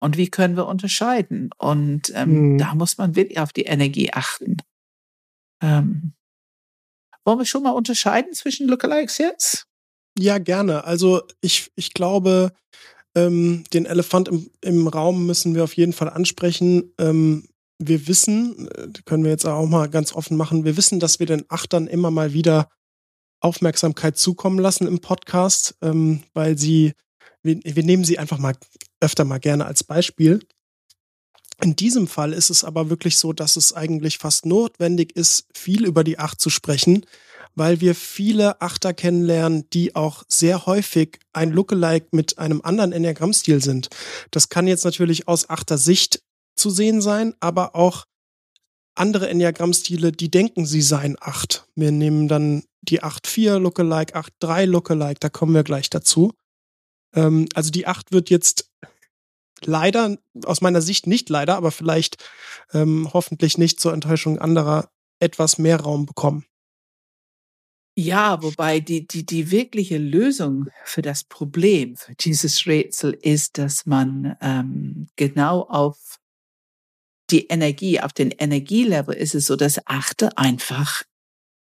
[0.00, 1.50] Und wie können wir unterscheiden?
[1.56, 2.58] Und ähm, mhm.
[2.58, 4.58] da muss man wirklich auf die Energie achten.
[5.62, 6.12] Ähm,
[7.24, 9.66] wollen wir schon mal unterscheiden zwischen Lookalikes jetzt?
[10.18, 10.84] Ja, gerne.
[10.84, 12.52] Also ich, ich glaube,
[13.16, 16.92] ähm, den Elefant im, im Raum müssen wir auf jeden Fall ansprechen.
[16.98, 21.18] Ähm, wir wissen, äh, können wir jetzt auch mal ganz offen machen, wir wissen, dass
[21.18, 22.68] wir den Achtern immer mal wieder
[23.40, 26.94] Aufmerksamkeit zukommen lassen im Podcast, ähm, weil sie,
[27.42, 28.54] wir, wir nehmen sie einfach mal
[29.00, 30.40] öfter mal gerne als Beispiel.
[31.62, 35.84] In diesem Fall ist es aber wirklich so, dass es eigentlich fast notwendig ist, viel
[35.84, 37.06] über die Acht zu sprechen,
[37.54, 43.62] weil wir viele Achter kennenlernen, die auch sehr häufig ein Lookalike mit einem anderen Enneagrammstil
[43.62, 43.88] sind.
[44.30, 46.22] Das kann jetzt natürlich aus Achter Sicht
[46.56, 48.04] zu sehen sein, aber auch
[48.94, 51.66] andere Enneagrammstile, die denken, sie seien acht.
[51.74, 56.32] Wir nehmen dann die 8-4 Lookalike, 8-3 Lookalike, da kommen wir gleich dazu.
[57.14, 58.70] Ähm, also die 8 wird jetzt
[59.62, 62.22] leider, aus meiner Sicht nicht leider, aber vielleicht
[62.72, 64.90] ähm, hoffentlich nicht zur Enttäuschung anderer
[65.20, 66.44] etwas mehr Raum bekommen.
[67.96, 73.86] Ja, wobei die, die, die wirkliche Lösung für das Problem, für dieses Rätsel ist, dass
[73.86, 76.18] man ähm, genau auf
[77.30, 81.04] die Energie, auf den Energielevel ist es so, dass Achte einfach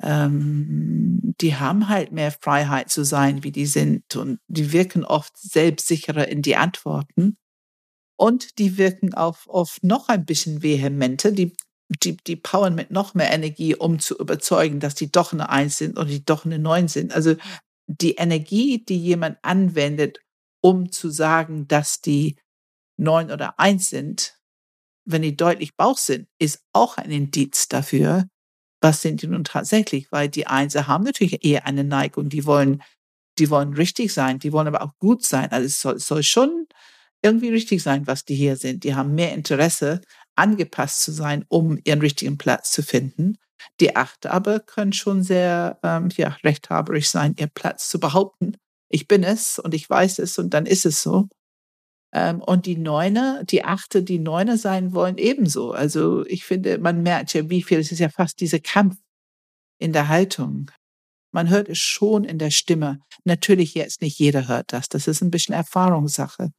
[0.01, 5.37] ähm, die haben halt mehr Freiheit zu sein, wie die sind und die wirken oft
[5.37, 7.37] selbstsicherer in die Antworten
[8.17, 11.55] und die wirken auf oft noch ein bisschen vehementer, die
[12.03, 15.79] die, die powern mit noch mehr Energie, um zu überzeugen, dass die doch eine Eins
[15.79, 17.13] sind oder die doch eine Neun sind.
[17.13, 17.35] Also
[17.87, 20.19] die Energie, die jemand anwendet,
[20.61, 22.37] um zu sagen, dass die
[22.97, 24.38] Neun oder Eins sind,
[25.11, 28.27] wenn die deutlich Bauch sind, ist auch ein Indiz dafür,
[28.81, 32.81] was sind die nun tatsächlich, weil die Einser haben natürlich eher eine Neigung, die wollen,
[33.37, 35.51] die wollen richtig sein, die wollen aber auch gut sein.
[35.51, 36.67] Also es soll, es soll schon
[37.21, 38.83] irgendwie richtig sein, was die hier sind.
[38.83, 40.01] Die haben mehr Interesse,
[40.35, 43.37] angepasst zu sein, um ihren richtigen Platz zu finden.
[43.81, 48.55] Die Achte aber können schon sehr ähm, ja, rechthaberisch sein, ihren Platz zu behaupten.
[48.89, 51.27] Ich bin es und ich weiß es und dann ist es so.
[52.13, 55.71] Ähm, und die Neune, die Achte, die Neune sein wollen, ebenso.
[55.71, 58.97] Also ich finde, man merkt ja, wie viel, es ist ja fast dieser Kampf
[59.79, 60.71] in der Haltung.
[61.31, 62.99] Man hört es schon in der Stimme.
[63.23, 64.89] Natürlich jetzt nicht jeder hört das.
[64.89, 66.51] Das ist ein bisschen Erfahrungssache.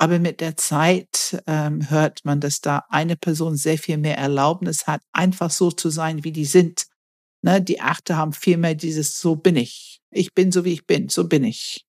[0.00, 4.86] Aber mit der Zeit ähm, hört man, dass da eine Person sehr viel mehr Erlaubnis
[4.86, 6.86] hat, einfach so zu sein, wie die sind.
[7.42, 7.60] Ne?
[7.60, 10.00] Die Achte haben viel mehr dieses So bin ich.
[10.10, 11.08] Ich bin so, wie ich bin.
[11.08, 11.84] So bin ich.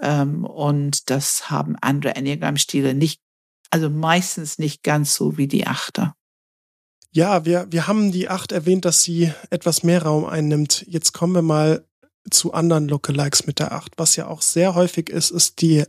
[0.00, 3.20] Ähm, und das haben andere Enneagramm-Stile nicht,
[3.70, 6.14] also meistens nicht ganz so wie die Achter.
[7.12, 10.84] Ja, wir, wir haben die Acht erwähnt, dass sie etwas mehr Raum einnimmt.
[10.88, 11.86] Jetzt kommen wir mal
[12.30, 13.92] zu anderen Lookalikes mit der Acht.
[13.98, 15.84] Was ja auch sehr häufig ist, ist die,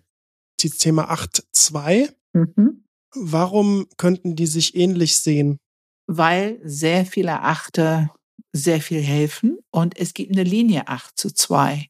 [0.60, 2.14] die Thema 8.2.
[2.34, 2.86] Mhm.
[3.16, 5.58] Warum könnten die sich ähnlich sehen?
[6.06, 8.14] Weil sehr viele Achter
[8.52, 11.88] sehr viel helfen und es gibt eine Linie 8 zu 2.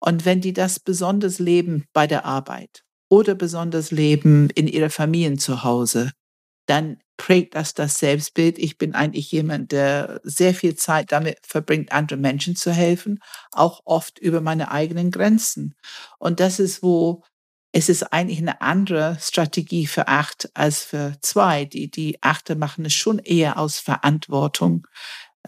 [0.00, 5.38] Und wenn die das besonders leben bei der Arbeit oder besonders leben in ihrer Familien
[5.38, 6.12] zu Hause,
[6.66, 8.58] dann prägt das das Selbstbild.
[8.58, 13.18] Ich bin eigentlich jemand, der sehr viel Zeit damit verbringt, anderen Menschen zu helfen,
[13.52, 15.74] auch oft über meine eigenen Grenzen.
[16.18, 17.22] Und das ist, wo
[17.72, 21.66] es ist eigentlich eine andere Strategie für acht als für zwei.
[21.66, 24.86] Die, die Achte machen es schon eher aus Verantwortung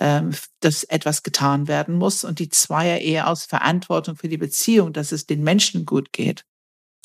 [0.01, 4.93] ähm, dass etwas getan werden muss und die Zweier eher aus Verantwortung für die Beziehung,
[4.93, 6.45] dass es den Menschen gut geht.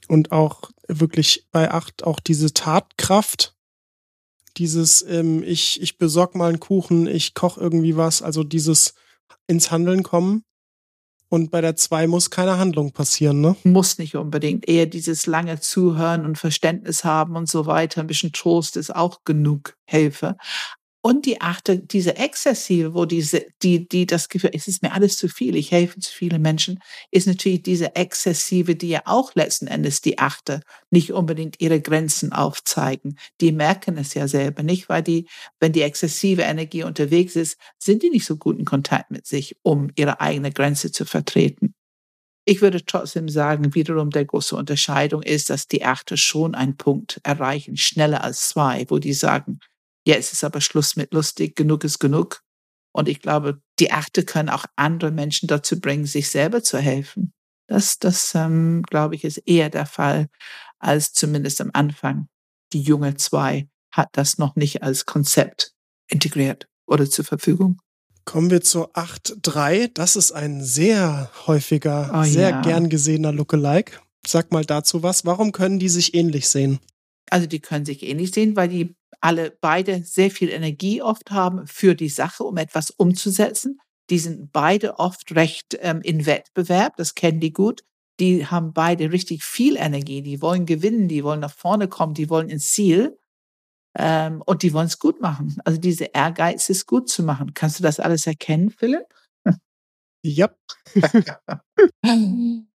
[0.07, 3.55] Und auch wirklich bei Acht auch diese Tatkraft,
[4.57, 8.93] dieses ähm, ich, ich besorg mal einen Kuchen, ich koch irgendwie was, also dieses
[9.47, 10.43] ins Handeln kommen.
[11.29, 13.57] Und bei der zwei muss keine Handlung passieren, ne?
[13.65, 14.67] Muss nicht unbedingt.
[14.69, 17.99] Eher dieses lange Zuhören und Verständnis haben und so weiter.
[17.99, 20.37] Ein bisschen Trost ist auch genug Hilfe.
[21.01, 25.15] Und die achte, diese exzessive, wo diese, die, die das Gefühl, es ist mir alles
[25.17, 26.79] zu viel, ich helfe zu vielen Menschen,
[27.11, 32.33] ist natürlich diese exzessive, die ja auch letzten Endes die achte, nicht unbedingt ihre Grenzen
[32.33, 33.17] aufzeigen.
[33.41, 35.27] Die merken es ja selber nicht, weil die,
[35.59, 39.55] wenn die exzessive Energie unterwegs ist, sind die nicht so gut in Kontakt mit sich,
[39.63, 41.73] um ihre eigene Grenze zu vertreten.
[42.43, 47.19] Ich würde trotzdem sagen, wiederum der große Unterscheidung ist, dass die Achte schon einen Punkt
[47.23, 49.59] erreichen, schneller als zwei, wo die sagen,
[50.07, 52.41] ja, es ist aber Schluss mit lustig, genug ist genug.
[52.93, 57.33] Und ich glaube, die Achte können auch andere Menschen dazu bringen, sich selber zu helfen.
[57.67, 60.29] Das, das ähm, glaube ich, ist eher der Fall
[60.79, 62.29] als zumindest am Anfang.
[62.71, 65.73] Die junge zwei hat das noch nicht als Konzept
[66.09, 67.81] integriert oder zur Verfügung.
[68.23, 69.91] Kommen wir zur 8.3.
[69.93, 72.61] Das ist ein sehr häufiger, oh, sehr ja.
[72.61, 73.99] gern gesehener Lookalike.
[74.25, 75.25] Sag mal dazu was.
[75.25, 76.79] Warum können die sich ähnlich sehen?
[77.29, 81.65] Also die können sich ähnlich sehen, weil die alle beide sehr viel Energie oft haben
[81.67, 83.79] für die Sache, um etwas umzusetzen.
[84.09, 87.83] Die sind beide oft recht ähm, in Wettbewerb, das kennen die gut.
[88.19, 92.29] Die haben beide richtig viel Energie, die wollen gewinnen, die wollen nach vorne kommen, die
[92.29, 93.17] wollen ins Ziel
[93.97, 95.57] ähm, und die wollen es gut machen.
[95.65, 97.53] Also diese Ehrgeiz ist gut zu machen.
[97.53, 99.05] Kannst du das alles erkennen, Philipp?
[100.23, 100.49] Ja.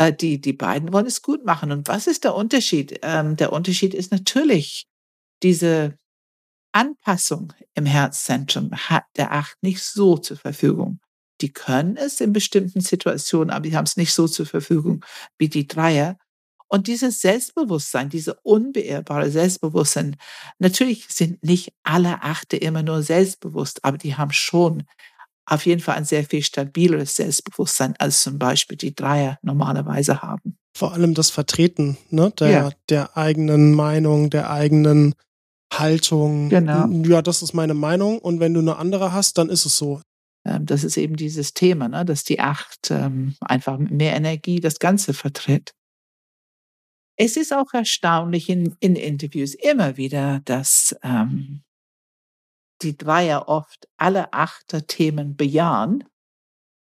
[0.00, 1.72] Äh, die, die beiden wollen es gut machen.
[1.72, 3.00] Und was ist der Unterschied?
[3.02, 4.86] Ähm, der Unterschied ist natürlich,
[5.42, 5.94] diese
[6.72, 11.00] Anpassung im Herzzentrum hat der Acht nicht so zur Verfügung.
[11.42, 15.04] Die können es in bestimmten Situationen, aber die haben es nicht so zur Verfügung
[15.38, 16.16] wie die Dreier.
[16.68, 20.16] Und dieses Selbstbewusstsein, diese unbeirrbare Selbstbewusstsein,
[20.58, 24.84] natürlich sind nicht alle Achte immer nur selbstbewusst, aber die haben schon
[25.50, 30.56] auf jeden Fall ein sehr viel stabileres Selbstbewusstsein, als zum Beispiel die Dreier normalerweise haben.
[30.76, 32.70] Vor allem das Vertreten ne, der, ja.
[32.88, 35.14] der eigenen Meinung, der eigenen
[35.72, 36.48] Haltung.
[36.48, 36.86] Genau.
[37.04, 38.18] Ja, das ist meine Meinung.
[38.18, 40.00] Und wenn du eine andere hast, dann ist es so.
[40.44, 42.04] Ähm, das ist eben dieses Thema, ne?
[42.04, 45.72] dass die Acht ähm, einfach mit mehr Energie das Ganze vertritt.
[47.16, 51.62] Es ist auch erstaunlich in, in Interviews immer wieder, dass ähm,
[52.82, 56.04] die Dreier oft alle Achter-Themen bejahen.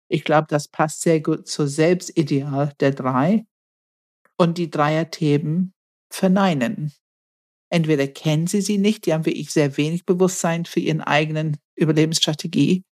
[0.08, 3.44] Ich glaube, das passt sehr gut zur Selbstideal der drei.
[4.38, 5.72] Und die Dreier-Themen
[6.10, 6.92] verneinen.
[7.70, 12.84] Entweder kennen sie sie nicht, die haben wirklich sehr wenig Bewusstsein für ihren eigenen Überlebensstrategie,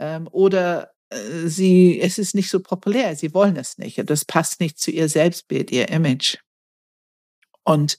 [0.00, 3.98] ähm, oder äh, sie, es ist nicht so populär, sie wollen es nicht.
[4.08, 6.38] Das passt nicht zu ihr Selbstbild, ihr Image.
[7.64, 7.98] Und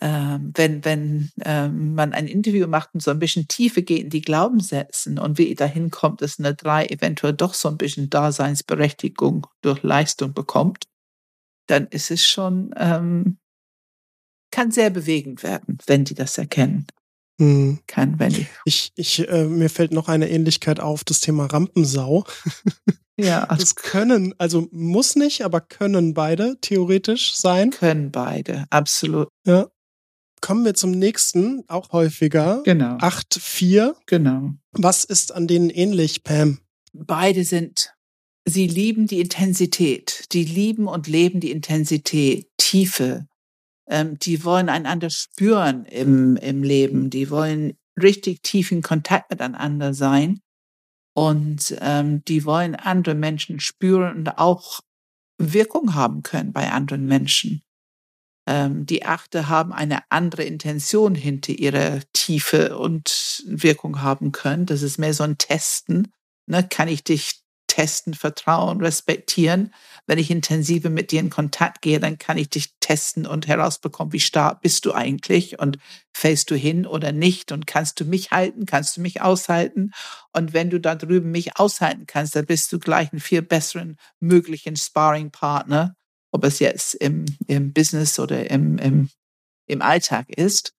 [0.00, 4.20] wenn, wenn ähm, man ein Interview macht und so ein bisschen Tiefe geht in die
[4.20, 9.82] Glaubenssätzen und wie dahin kommt, dass eine drei eventuell doch so ein bisschen Daseinsberechtigung durch
[9.82, 10.86] Leistung bekommt,
[11.66, 13.38] dann ist es schon, ähm,
[14.50, 16.86] kann sehr bewegend werden, wenn die das erkennen.
[17.40, 17.80] Hm.
[17.86, 18.46] Kann, wenn ich.
[18.64, 22.24] Ich, ich äh, mir fällt noch eine Ähnlichkeit auf, das Thema Rampensau.
[23.20, 23.46] Ja.
[23.46, 27.70] Das können, also muss nicht, aber können beide theoretisch sein.
[27.70, 29.28] Können beide, absolut.
[29.44, 29.66] Ja.
[30.40, 32.62] Kommen wir zum nächsten, auch häufiger.
[32.64, 32.96] Genau.
[32.96, 33.94] 8-4.
[34.06, 34.52] Genau.
[34.72, 36.58] Was ist an denen ähnlich, Pam?
[36.92, 37.94] Beide sind,
[38.44, 40.24] sie lieben die Intensität.
[40.32, 43.26] Die lieben und leben die Intensität, Tiefe,
[43.88, 49.94] ähm, die wollen einander spüren im, im Leben, die wollen richtig tief in Kontakt miteinander
[49.94, 50.40] sein
[51.14, 54.80] und ähm, die wollen andere Menschen spüren und auch
[55.38, 57.62] Wirkung haben können bei anderen Menschen.
[58.48, 64.64] Ähm, die Achte haben eine andere Intention hinter ihrer Tiefe und Wirkung haben können.
[64.64, 66.14] Das ist mehr so ein Testen.
[66.46, 66.66] Ne?
[66.66, 69.74] Kann ich dich testen, vertrauen, respektieren.
[70.06, 74.14] Wenn ich intensiver mit dir in Kontakt gehe, dann kann ich dich testen und herausbekommen,
[74.14, 75.78] wie stark bist du eigentlich und
[76.14, 79.90] fällst du hin oder nicht und kannst du mich halten, kannst du mich aushalten.
[80.32, 83.98] Und wenn du da drüben mich aushalten kannst, dann bist du gleich einen viel besseren
[84.20, 85.94] möglichen Sparring-Partner,
[86.32, 89.10] ob es jetzt im, im Business oder im, im,
[89.66, 90.74] im Alltag ist.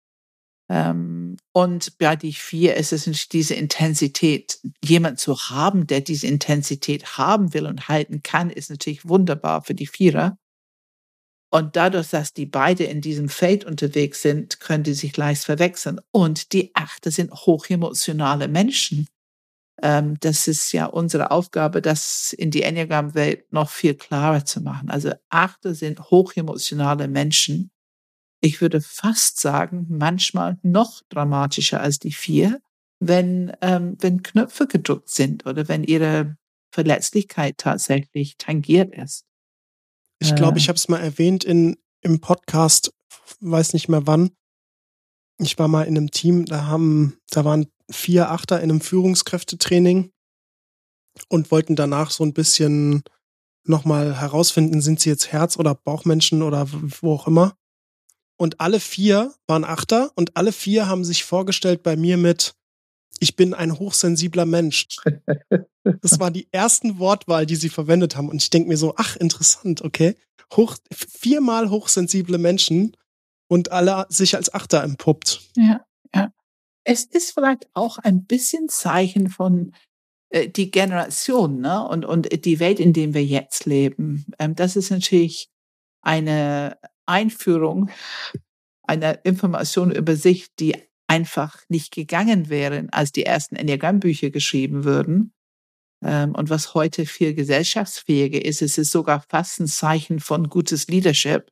[0.72, 4.60] Ähm, und bei die vier ist es diese Intensität.
[4.84, 9.74] Jemand zu haben, der diese Intensität haben will und halten kann, ist natürlich wunderbar für
[9.74, 10.38] die Vierer.
[11.52, 16.00] Und dadurch, dass die beide in diesem Feld unterwegs sind, können die sich leicht verwechseln.
[16.12, 19.08] Und die Achte sind hochemotionale Menschen.
[19.82, 24.90] Ähm, das ist ja unsere Aufgabe, das in die Enneagram-Welt noch viel klarer zu machen.
[24.90, 27.72] Also Achte sind hochemotionale Menschen
[28.42, 32.62] ich würde fast sagen, manchmal noch dramatischer als die vier,
[33.00, 36.38] wenn, ähm, wenn Knöpfe gedrückt sind oder wenn ihre
[36.72, 39.26] Verletzlichkeit tatsächlich tangiert ist.
[40.20, 40.68] Ich glaube, ich äh.
[40.70, 42.94] habe es mal erwähnt in, im Podcast,
[43.40, 44.32] weiß nicht mehr wann.
[45.40, 50.12] Ich war mal in einem Team, da haben, da waren vier Achter in einem Führungskräftetraining
[51.30, 53.04] und wollten danach so ein bisschen
[53.64, 57.56] nochmal herausfinden, sind sie jetzt Herz- oder Bauchmenschen oder wo auch immer
[58.40, 62.56] und alle vier waren Achter und alle vier haben sich vorgestellt bei mir mit
[63.20, 64.88] ich bin ein hochsensibler Mensch.
[66.02, 68.30] Das war die ersten Wortwahl, die sie verwendet haben.
[68.30, 70.16] Und ich denke mir so, ach, interessant, okay.
[70.56, 72.96] Hoch, viermal hochsensible Menschen
[73.50, 75.42] und alle sich als Achter empuppt.
[75.58, 75.86] Ja,
[76.16, 76.32] ja.
[76.86, 79.74] Es ist vielleicht auch ein bisschen Zeichen von
[80.30, 81.86] äh, die Generation ne?
[81.88, 84.26] und, und die Welt, in der wir jetzt leben.
[84.40, 85.50] Ähm, das ist natürlich
[86.02, 87.90] eine Einführung
[88.84, 90.76] einer Information über sich, die
[91.08, 95.34] einfach nicht gegangen wären, als die ersten Enneagramm-Bücher geschrieben würden.
[96.04, 100.88] Ähm, und was heute viel gesellschaftsfähiger ist, es ist sogar fast ein Zeichen von gutes
[100.88, 101.52] Leadership,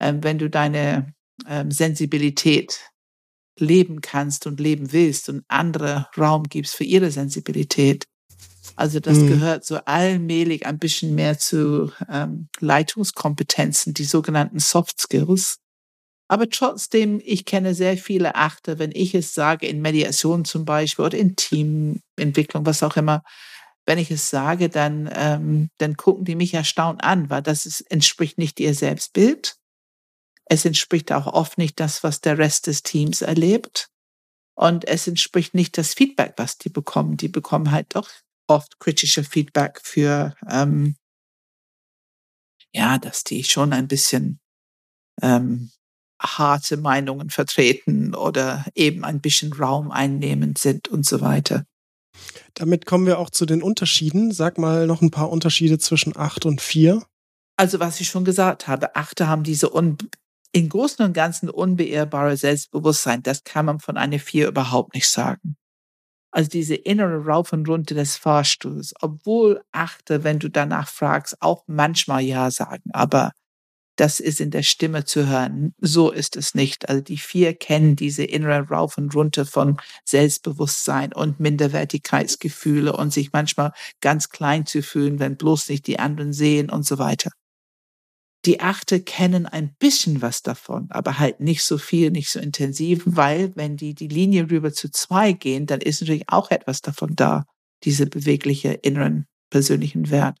[0.00, 1.14] ähm, wenn du deine
[1.48, 2.80] ähm, Sensibilität
[3.58, 8.06] leben kannst und leben willst und andere Raum gibst für ihre Sensibilität.
[8.76, 9.28] Also das mhm.
[9.28, 15.58] gehört so allmählich ein bisschen mehr zu ähm, Leitungskompetenzen, die sogenannten Soft Skills.
[16.26, 21.04] Aber trotzdem, ich kenne sehr viele Achter, wenn ich es sage, in Mediation zum Beispiel
[21.04, 23.22] oder in Teamentwicklung, was auch immer,
[23.86, 27.82] wenn ich es sage, dann, ähm, dann gucken die mich erstaunt an, weil das ist,
[27.90, 29.56] entspricht nicht ihr Selbstbild.
[30.46, 33.88] Es entspricht auch oft nicht das, was der Rest des Teams erlebt.
[34.56, 37.16] Und es entspricht nicht das Feedback, was die bekommen.
[37.16, 38.10] Die bekommen halt doch
[38.46, 40.96] oft kritische Feedback für, ähm,
[42.72, 44.38] ja, dass die schon ein bisschen
[45.22, 45.70] ähm,
[46.20, 51.64] harte Meinungen vertreten oder eben ein bisschen Raum einnehmend sind und so weiter.
[52.54, 54.32] Damit kommen wir auch zu den Unterschieden.
[54.32, 57.02] Sag mal noch ein paar Unterschiede zwischen 8 und 4.
[57.56, 59.98] Also was ich schon gesagt habe, Achte haben diese un
[60.54, 63.22] im Großen und Ganzen unbeirrbare Selbstbewusstsein.
[63.22, 65.56] Das kann man von einer 4 überhaupt nicht sagen.
[66.32, 71.64] Also diese innere Rauf und Runter des Fahrstuhls, obwohl Achte, wenn du danach fragst, auch
[71.66, 73.32] manchmal Ja sagen, aber
[73.96, 75.74] das ist in der Stimme zu hören.
[75.80, 76.88] So ist es nicht.
[76.88, 83.32] Also die vier kennen diese innere Rauf und Runter von Selbstbewusstsein und Minderwertigkeitsgefühle und sich
[83.32, 87.30] manchmal ganz klein zu fühlen, wenn bloß nicht die anderen sehen und so weiter.
[88.46, 93.02] Die Achte kennen ein bisschen was davon, aber halt nicht so viel, nicht so intensiv,
[93.06, 97.16] weil wenn die die Linie rüber zu zwei gehen, dann ist natürlich auch etwas davon
[97.16, 97.44] da,
[97.84, 100.36] diese bewegliche inneren persönlichen Wert.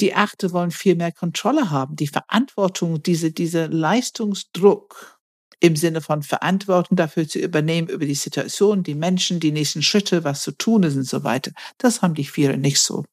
[0.00, 5.20] Die Achte wollen viel mehr Kontrolle haben, die Verantwortung, diese, diese Leistungsdruck
[5.60, 10.24] im Sinne von Verantwortung dafür zu übernehmen über die Situation, die Menschen, die nächsten Schritte,
[10.24, 11.52] was zu tun ist und so weiter.
[11.78, 13.04] Das haben die Viere nicht so.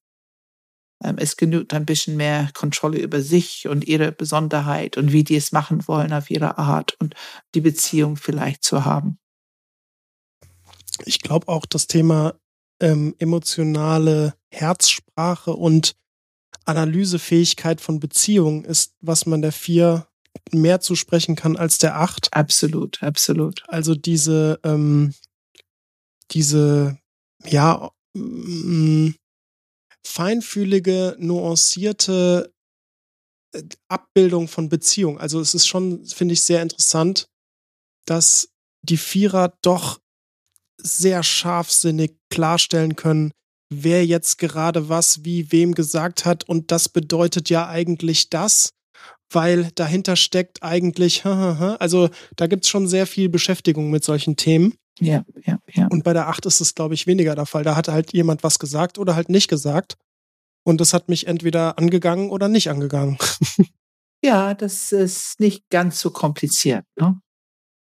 [1.03, 5.35] Ähm, es genügt ein bisschen mehr Kontrolle über sich und ihre Besonderheit und wie die
[5.35, 7.15] es machen wollen auf ihre Art und
[7.55, 9.17] die Beziehung vielleicht zu haben.
[11.05, 12.33] Ich glaube auch das Thema
[12.81, 15.95] ähm, emotionale Herzsprache und
[16.65, 20.07] Analysefähigkeit von Beziehungen ist, was man der vier
[20.51, 22.33] mehr zusprechen kann als der acht.
[22.33, 23.63] Absolut, absolut.
[23.67, 25.13] Also diese, ähm,
[26.31, 26.97] diese,
[27.45, 29.09] ja, mm,
[30.05, 32.53] feinfühlige, nuancierte
[33.53, 35.19] äh, Abbildung von Beziehung.
[35.19, 37.27] Also es ist schon, finde ich, sehr interessant,
[38.05, 38.49] dass
[38.81, 39.99] die Vierer doch
[40.81, 43.31] sehr scharfsinnig klarstellen können,
[43.69, 46.43] wer jetzt gerade was wie wem gesagt hat.
[46.47, 48.71] Und das bedeutet ja eigentlich das,
[49.31, 54.75] weil dahinter steckt eigentlich, also da gibt's schon sehr viel Beschäftigung mit solchen Themen.
[54.99, 55.87] Ja, ja, ja.
[55.87, 57.63] Und bei der Acht ist es, glaube ich, weniger der Fall.
[57.63, 59.97] Da hat halt jemand was gesagt oder halt nicht gesagt.
[60.63, 63.17] Und das hat mich entweder angegangen oder nicht angegangen.
[64.23, 66.85] ja, das ist nicht ganz so kompliziert.
[66.99, 67.19] Ne?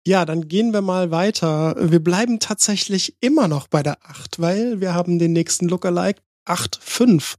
[0.06, 1.74] Ja, dann gehen wir mal weiter.
[1.78, 7.34] Wir bleiben tatsächlich immer noch bei der 8, weil wir haben den nächsten Lookalike 8,5.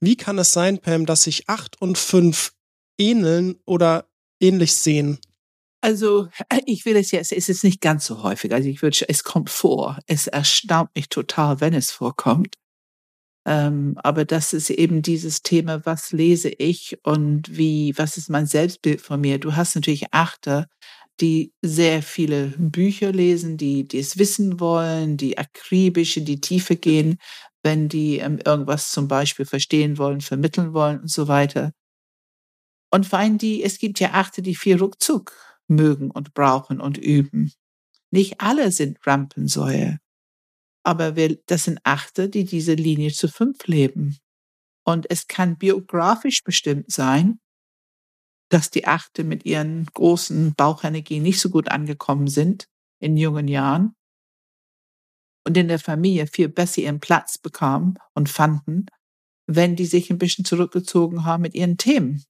[0.00, 2.52] Wie kann es sein, Pam, dass sich 8 und 5
[2.98, 4.06] ähneln oder
[4.40, 5.18] ähnlich sehen?
[5.80, 6.28] Also,
[6.66, 8.52] ich will es jetzt, es ist nicht ganz so häufig.
[8.52, 9.98] Also, ich würde, es kommt vor.
[10.06, 12.56] Es erstaunt mich total, wenn es vorkommt.
[13.46, 18.46] Ähm, aber das ist eben dieses Thema, was lese ich und wie, was ist mein
[18.46, 19.38] Selbstbild von mir?
[19.38, 20.66] Du hast natürlich Achter,
[21.20, 26.76] die sehr viele Bücher lesen, die, die es wissen wollen, die akribisch in die Tiefe
[26.76, 27.16] gehen,
[27.62, 31.72] wenn die ähm, irgendwas zum Beispiel verstehen wollen, vermitteln wollen und so weiter.
[32.90, 35.32] Und vor allem die, es gibt ja Achte, die viel Ruckzuck
[35.68, 37.52] mögen und brauchen und üben.
[38.10, 39.98] Nicht alle sind Rampensäue,
[40.82, 44.18] aber wir, das sind Achte, die diese Linie zu fünf leben.
[44.84, 47.40] Und es kann biografisch bestimmt sein,
[48.50, 53.94] dass die Achte mit ihren großen Bauchenergien nicht so gut angekommen sind in jungen Jahren
[55.46, 58.86] und in der Familie viel besser ihren Platz bekamen und fanden,
[59.46, 62.24] wenn die sich ein bisschen zurückgezogen haben mit ihren Themen.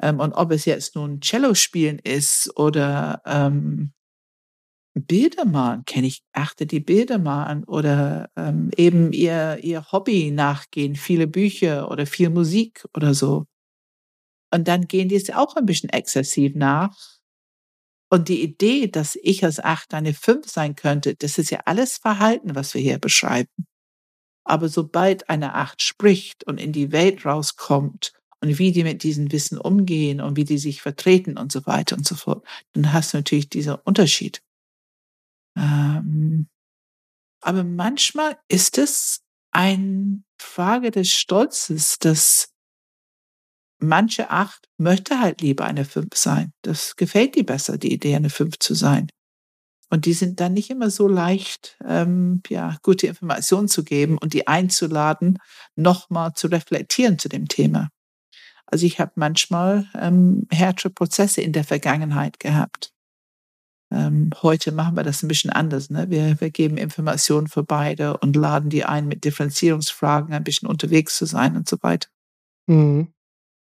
[0.00, 3.92] Ähm, und ob es jetzt nun Cello spielen ist oder ähm,
[4.94, 10.96] Bilder malen, kenne ich, achte die Bilder malen oder ähm, eben ihr, ihr Hobby nachgehen,
[10.96, 13.46] viele Bücher oder viel Musik oder so.
[14.52, 16.96] Und dann gehen die es auch ein bisschen exzessiv nach.
[18.12, 21.98] Und die Idee, dass ich als acht eine fünf sein könnte, das ist ja alles
[21.98, 23.66] Verhalten, was wir hier beschreiben.
[24.44, 29.32] Aber sobald eine acht spricht und in die Welt rauskommt und wie die mit diesem
[29.32, 33.12] Wissen umgehen und wie die sich vertreten und so weiter und so fort, dann hast
[33.12, 34.42] du natürlich diesen Unterschied.
[35.56, 36.48] Ähm,
[37.42, 39.20] aber manchmal ist es
[39.52, 42.50] eine Frage des Stolzes, dass
[43.78, 46.52] manche acht möchte halt lieber eine fünf sein.
[46.62, 49.08] Das gefällt die besser, die Idee, eine fünf zu sein.
[49.92, 54.34] Und die sind dann nicht immer so leicht, ähm, ja, gute Informationen zu geben und
[54.34, 55.38] die einzuladen,
[55.74, 57.88] nochmal zu reflektieren zu dem Thema.
[58.70, 62.92] Also ich habe manchmal ähm, härtere Prozesse in der Vergangenheit gehabt.
[63.92, 65.90] Ähm, heute machen wir das ein bisschen anders.
[65.90, 66.08] Ne?
[66.10, 71.16] Wir, wir geben Informationen für beide und laden die ein, mit Differenzierungsfragen ein bisschen unterwegs
[71.16, 72.08] zu sein und so weiter.
[72.66, 73.12] Mhm.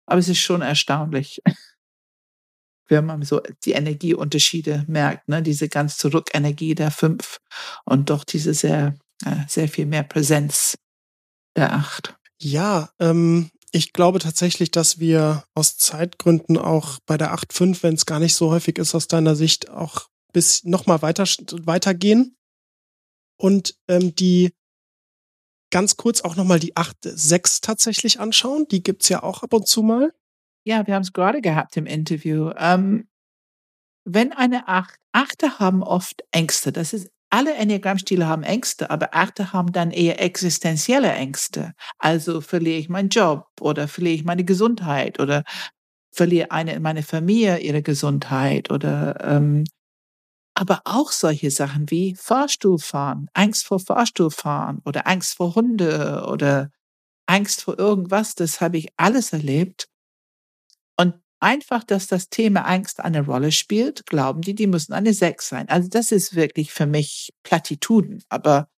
[0.06, 1.42] Aber es ist schon erstaunlich,
[2.88, 5.42] wenn man so die Energieunterschiede merkt, ne?
[5.42, 7.40] diese ganz Zurückenergie der fünf
[7.84, 10.76] und doch diese sehr, äh, sehr viel mehr Präsenz
[11.56, 12.16] der acht.
[12.40, 18.06] Ja, ähm, ich glaube tatsächlich, dass wir aus Zeitgründen auch bei der 8.5, wenn es
[18.06, 21.24] gar nicht so häufig ist, aus deiner Sicht auch bis nochmal weiter,
[21.64, 22.36] weitergehen.
[23.36, 24.54] Und ähm, die
[25.72, 28.68] ganz kurz auch nochmal die 8.6 tatsächlich anschauen.
[28.70, 30.14] Die gibt's ja auch ab und zu mal.
[30.64, 32.52] Ja, wir haben es gerade gehabt im Interview.
[32.56, 33.08] Ähm,
[34.04, 36.70] wenn eine Acht, Achte haben oft Ängste.
[36.70, 41.74] Das ist, alle Enneagrammstile haben Ängste, aber Achte haben dann eher existenzielle Ängste.
[41.98, 45.42] Also verliere ich meinen Job oder verliere ich meine Gesundheit oder
[46.12, 49.64] verliere eine in meiner Familie ihre Gesundheit oder ähm,
[50.54, 56.70] aber auch solche Sachen wie Fahrstuhlfahren, Angst vor Fahrstuhlfahren oder Angst vor Hunde oder
[57.26, 59.88] Angst vor irgendwas, das habe ich alles erlebt.
[60.96, 61.14] Und
[61.44, 65.68] einfach, dass das Thema Angst eine Rolle spielt, glauben die, die müssen eine Sechs sein.
[65.68, 68.24] Also das ist wirklich für mich Plattituden.
[68.30, 68.68] Aber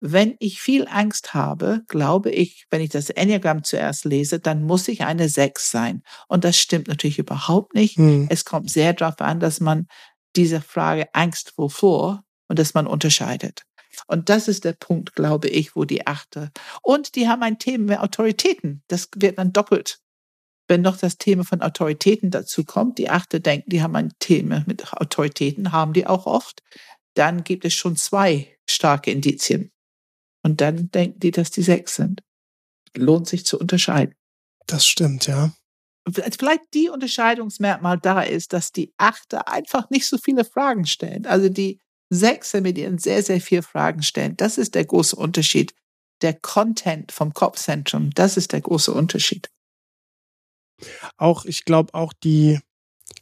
[0.00, 4.86] wenn ich viel Angst habe, glaube ich, wenn ich das Enneagramm zuerst lese, dann muss
[4.88, 6.02] ich eine Sechs sein.
[6.28, 7.96] Und das stimmt natürlich überhaupt nicht.
[7.96, 8.26] Hm.
[8.28, 9.86] Es kommt sehr darauf an, dass man
[10.36, 13.62] diese Frage Angst wovor und dass man unterscheidet.
[14.06, 16.50] Und das ist der Punkt, glaube ich, wo die achte.
[16.82, 18.82] Und die haben ein Thema mit Autoritäten.
[18.88, 20.00] Das wird dann doppelt.
[20.68, 24.64] Wenn noch das Thema von Autoritäten dazu kommt, die achte denken, die haben ein Thema
[24.66, 26.62] mit Autoritäten, haben die auch oft,
[27.14, 29.70] dann gibt es schon zwei starke Indizien.
[30.42, 32.22] Und dann denken die, dass die sechs sind.
[32.96, 34.14] Lohnt sich zu unterscheiden.
[34.66, 35.52] Das stimmt, ja
[36.12, 41.26] vielleicht die Unterscheidungsmerkmal da ist, dass die Achte einfach nicht so viele Fragen stellen.
[41.26, 44.36] Also die Sechse mit ihren sehr, sehr vielen Fragen stellen.
[44.36, 45.74] Das ist der große Unterschied.
[46.22, 49.50] Der Content vom Kopfzentrum, das ist der große Unterschied.
[51.16, 52.60] Auch, ich glaube, auch die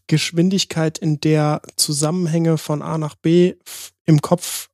[0.06, 3.54] Geschwindigkeit, in der Zusammenhänge von A nach B
[4.04, 4.68] im Kopf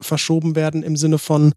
[0.00, 1.52] verschoben werden, im Sinne von,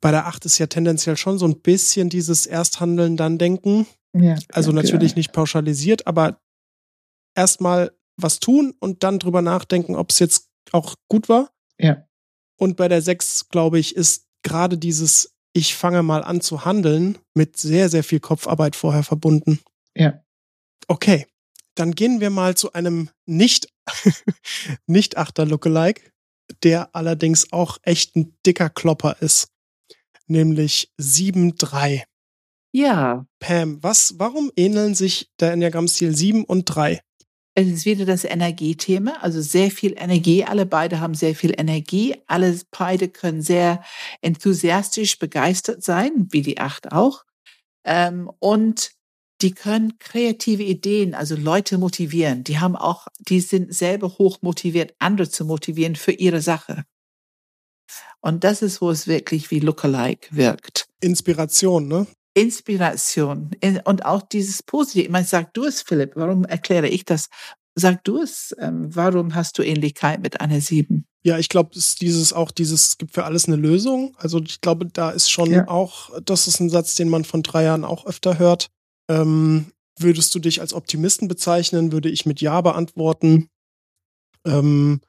[0.00, 3.86] bei der Acht ist ja tendenziell schon so ein bisschen dieses Ersthandeln, dann denken.
[4.14, 6.40] Ja, also natürlich nicht pauschalisiert, aber
[7.34, 11.50] erstmal was tun und dann drüber nachdenken, ob es jetzt auch gut war.
[11.78, 12.04] Ja.
[12.56, 17.18] Und bei der 6, glaube ich, ist gerade dieses Ich fange mal an zu handeln
[17.34, 19.58] mit sehr, sehr viel Kopfarbeit vorher verbunden.
[19.96, 20.22] Ja.
[20.86, 21.26] Okay,
[21.74, 23.66] dann gehen wir mal zu einem nicht,
[24.86, 26.12] nicht Achter Lookalike,
[26.62, 29.48] der allerdings auch echt ein dicker Klopper ist.
[30.28, 32.04] Nämlich 7-3.
[32.70, 33.26] Ja.
[33.40, 37.00] Pam, was, warum ähneln sich der Enneagramm-Stil 7 und 3?
[37.60, 40.44] Es ist wieder das Energiethema, also sehr viel Energie.
[40.44, 42.14] Alle beide haben sehr viel Energie.
[42.28, 43.82] Alle beide können sehr
[44.22, 47.24] enthusiastisch begeistert sein, wie die Acht auch.
[47.84, 48.92] Ähm, und
[49.40, 52.44] die können kreative Ideen, also Leute motivieren.
[52.44, 56.84] Die haben auch, die sind selber hoch motiviert, andere zu motivieren für ihre Sache.
[58.20, 60.86] Und das ist, wo es wirklich wie Lookalike wirkt.
[61.00, 62.06] Inspiration, ne?
[62.38, 63.50] Inspiration
[63.84, 65.04] und auch dieses Positive.
[65.04, 67.28] Ich meine, sag du es, Philipp, warum erkläre ich das?
[67.74, 71.06] Sag du es, ähm, warum hast du Ähnlichkeit mit einer Sieben?
[71.22, 74.16] Ja, ich glaube, es dieses auch dieses, es gibt für alles eine Lösung.
[74.18, 75.68] Also ich glaube, da ist schon ja.
[75.68, 78.68] auch, das ist ein Satz, den man von drei Jahren auch öfter hört.
[79.10, 83.48] Ähm, würdest du dich als Optimisten bezeichnen, würde ich mit Ja beantworten.
[84.46, 85.00] Ähm,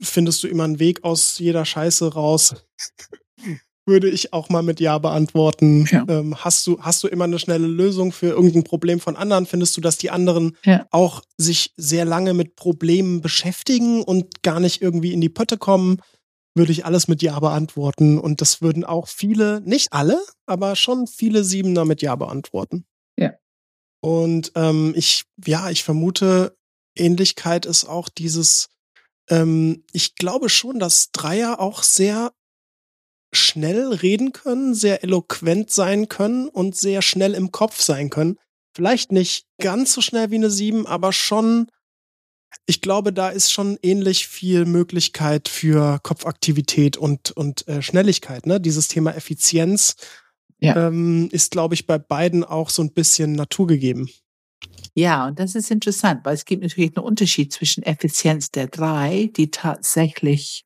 [0.00, 2.54] findest du immer einen Weg aus jeder Scheiße raus?
[3.86, 5.86] würde ich auch mal mit Ja beantworten.
[5.90, 6.04] Ja.
[6.08, 9.46] Ähm, hast du, hast du immer eine schnelle Lösung für irgendein Problem von anderen?
[9.46, 10.86] Findest du, dass die anderen ja.
[10.90, 16.00] auch sich sehr lange mit Problemen beschäftigen und gar nicht irgendwie in die Pötte kommen?
[16.54, 18.18] Würde ich alles mit Ja beantworten.
[18.18, 22.84] Und das würden auch viele, nicht alle, aber schon viele Siebener mit Ja beantworten.
[23.18, 23.32] Ja.
[24.00, 26.56] Und ähm, ich, ja, ich vermute,
[26.96, 28.68] Ähnlichkeit ist auch dieses,
[29.30, 32.32] ähm, ich glaube schon, dass Dreier auch sehr
[33.32, 38.38] schnell reden können, sehr eloquent sein können und sehr schnell im Kopf sein können.
[38.74, 41.68] Vielleicht nicht ganz so schnell wie eine 7, aber schon,
[42.66, 48.46] ich glaube, da ist schon ähnlich viel Möglichkeit für Kopfaktivität und, und äh, Schnelligkeit.
[48.46, 48.60] Ne?
[48.60, 49.96] Dieses Thema Effizienz
[50.58, 50.88] ja.
[50.88, 54.10] ähm, ist, glaube ich, bei beiden auch so ein bisschen naturgegeben.
[54.94, 59.30] Ja, und das ist interessant, weil es gibt natürlich einen Unterschied zwischen Effizienz der drei,
[59.36, 60.64] die tatsächlich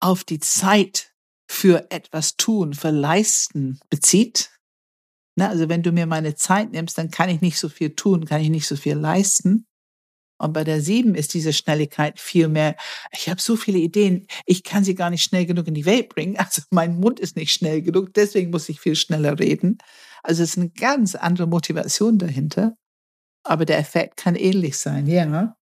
[0.00, 1.07] auf die Zeit
[1.48, 4.50] für etwas tun, für leisten bezieht.
[5.36, 8.24] Na, also wenn du mir meine Zeit nimmst, dann kann ich nicht so viel tun,
[8.26, 9.66] kann ich nicht so viel leisten.
[10.40, 12.76] Und bei der sieben ist diese Schnelligkeit viel mehr.
[13.12, 16.08] Ich habe so viele Ideen, ich kann sie gar nicht schnell genug in die Welt
[16.08, 16.36] bringen.
[16.38, 19.78] Also mein Mund ist nicht schnell genug, deswegen muss ich viel schneller reden.
[20.22, 22.76] Also es ist eine ganz andere Motivation dahinter.
[23.44, 25.57] Aber der Effekt kann ähnlich sein, ja.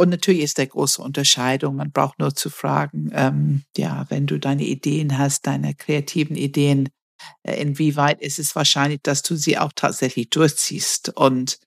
[0.00, 1.76] Und natürlich ist der große Unterscheidung.
[1.76, 6.88] Man braucht nur zu fragen, ähm, ja, wenn du deine Ideen hast, deine kreativen Ideen,
[7.42, 11.10] äh, inwieweit ist es wahrscheinlich, dass du sie auch tatsächlich durchziehst?
[11.10, 11.58] Und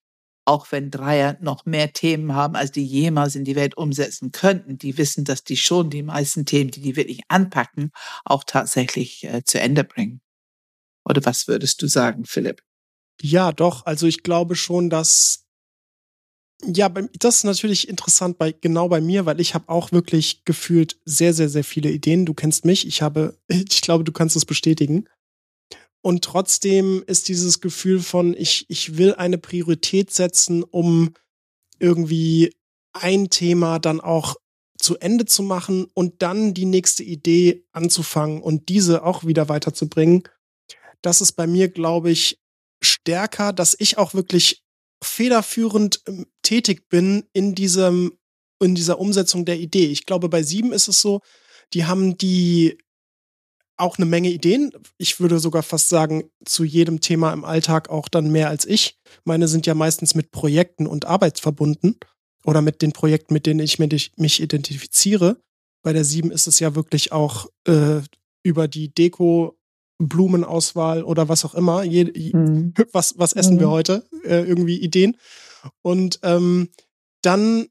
[0.46, 4.80] auch wenn Dreier noch mehr Themen haben, als die jemals in die Welt umsetzen könnten,
[4.80, 7.92] die wissen, dass die schon die meisten Themen, die die wirklich anpacken,
[8.26, 10.22] auch tatsächlich äh, zu Ende bringen.
[11.08, 12.64] Oder was würdest du sagen, Philipp?
[13.22, 13.86] Ja, doch.
[13.86, 15.43] Also ich glaube schon, dass
[16.66, 20.98] ja, das ist natürlich interessant bei genau bei mir, weil ich habe auch wirklich gefühlt
[21.06, 22.26] sehr, sehr, sehr viele Ideen.
[22.26, 25.08] Du kennst mich, ich habe, ich glaube, du kannst es bestätigen.
[26.02, 31.14] und trotzdem ist dieses Gefühl von, ich, ich will eine Priorität setzen, um
[31.80, 32.54] irgendwie
[32.94, 34.36] ein Thema dann auch
[34.78, 40.24] zu Ende zu machen und dann die nächste Idee anzufangen und diese auch wieder weiterzubringen.
[41.02, 42.40] Das ist bei mir, glaube ich,
[42.82, 44.63] stärker, dass ich auch wirklich
[45.06, 48.14] federführend ähm, tätig bin in diesem,
[48.62, 49.88] in dieser Umsetzung der Idee.
[49.88, 51.22] Ich glaube, bei sieben ist es so,
[51.74, 52.78] die haben die
[53.78, 54.72] auch eine Menge Ideen.
[54.98, 58.98] Ich würde sogar fast sagen, zu jedem Thema im Alltag auch dann mehr als ich.
[59.26, 61.98] Meine sind ja meistens mit Projekten und Arbeit verbunden
[62.46, 65.42] oder mit den Projekten, mit denen ich mich identifiziere.
[65.82, 68.02] Bei der sieben ist es ja wirklich auch äh,
[68.44, 69.58] über die Deko,
[70.08, 71.84] Blumenauswahl oder was auch immer.
[71.84, 72.74] Je, mhm.
[72.92, 73.60] was, was essen mhm.
[73.60, 74.08] wir heute?
[74.24, 75.18] Äh, irgendwie Ideen.
[75.82, 76.70] Und ähm,
[77.22, 77.68] dann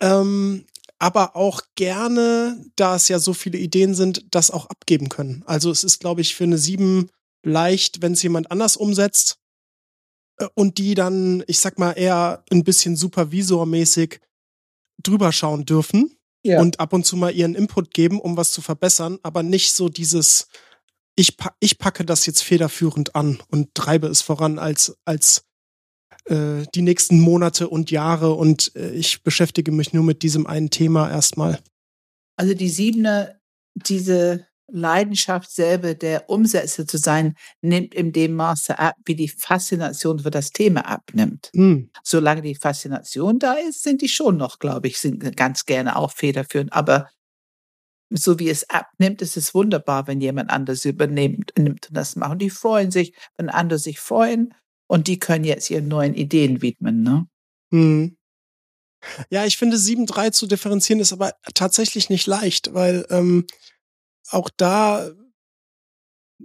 [0.00, 0.64] ähm,
[1.00, 5.42] aber auch gerne, da es ja so viele Ideen sind, das auch abgeben können.
[5.46, 7.08] Also es ist, glaube ich, für eine sieben
[7.42, 9.38] leicht, wenn es jemand anders umsetzt
[10.38, 14.20] äh, und die dann, ich sag mal, eher ein bisschen supervisormäßig
[15.02, 16.60] drüber schauen dürfen ja.
[16.60, 19.88] und ab und zu mal ihren Input geben, um was zu verbessern, aber nicht so
[19.88, 20.48] dieses,
[21.20, 25.44] ich, ich packe das jetzt federführend an und treibe es voran als, als
[26.24, 30.70] äh, die nächsten Monate und Jahre und äh, ich beschäftige mich nur mit diesem einen
[30.70, 31.60] Thema erstmal.
[32.36, 33.38] Also die Siebener,
[33.74, 40.20] diese Leidenschaft selber der Umsetzer zu sein, nimmt in dem Maße ab, wie die Faszination
[40.20, 41.50] für das Thema abnimmt.
[41.52, 41.90] Mhm.
[42.02, 46.12] Solange die Faszination da ist, sind die schon noch, glaube ich, sind ganz gerne auch
[46.12, 46.72] federführend.
[46.72, 47.10] Aber
[48.10, 52.32] so wie es abnimmt, ist es wunderbar, wenn jemand anders übernimmt nimmt und das macht.
[52.32, 54.54] Und die freuen sich, wenn andere sich freuen
[54.88, 57.26] und die können jetzt ihren neuen Ideen widmen, ne?
[57.72, 58.16] Hm.
[59.30, 63.46] Ja, ich finde 7.3 zu differenzieren ist aber tatsächlich nicht leicht, weil ähm,
[64.28, 65.10] auch da,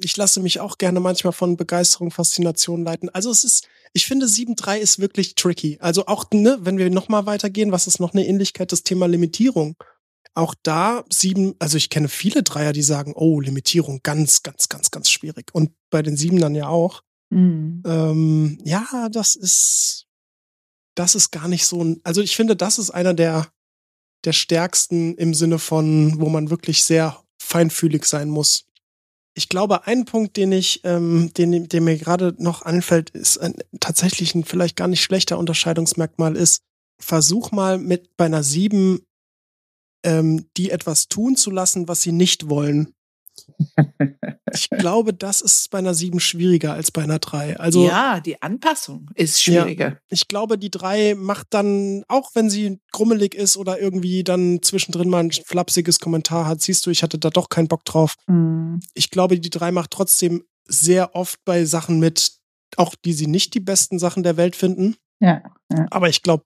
[0.01, 3.09] ich lasse mich auch gerne manchmal von Begeisterung, Faszination leiten.
[3.09, 5.77] Also es ist, ich finde 7.3 ist wirklich tricky.
[5.81, 9.75] Also auch, ne, wenn wir nochmal weitergehen, was ist noch eine Ähnlichkeit, das Thema Limitierung.
[10.33, 14.91] Auch da sieben, also ich kenne viele Dreier, die sagen, oh, Limitierung, ganz, ganz, ganz,
[14.91, 15.53] ganz schwierig.
[15.53, 17.01] Und bei den Siebenern ja auch.
[17.29, 17.83] Mhm.
[17.85, 20.05] Ähm, ja, das ist,
[20.95, 23.47] das ist gar nicht so ein, also ich finde, das ist einer der,
[24.25, 28.65] der stärksten im Sinne von, wo man wirklich sehr feinfühlig sein muss.
[29.37, 33.55] Ich glaube, ein Punkt, den ich, ähm, den, den mir gerade noch anfällt, ist ein,
[33.79, 36.61] tatsächlich ein vielleicht gar nicht schlechter Unterscheidungsmerkmal ist,
[36.99, 39.05] versuch mal mit bei einer sieben
[40.05, 42.95] ähm, die etwas tun zu lassen, was sie nicht wollen
[44.53, 47.57] ich glaube, das ist bei einer 7 schwieriger als bei einer 3.
[47.57, 49.89] Also, ja, die Anpassung ist schwieriger.
[49.89, 54.61] Ja, ich glaube, die 3 macht dann, auch wenn sie grummelig ist oder irgendwie dann
[54.61, 58.15] zwischendrin mal ein flapsiges Kommentar hat, siehst du, ich hatte da doch keinen Bock drauf.
[58.27, 58.79] Mhm.
[58.93, 62.31] Ich glaube, die 3 macht trotzdem sehr oft bei Sachen mit,
[62.77, 64.95] auch die sie nicht die besten Sachen der Welt finden.
[65.19, 65.43] Ja.
[65.71, 65.85] ja.
[65.91, 66.43] Aber ich glaube,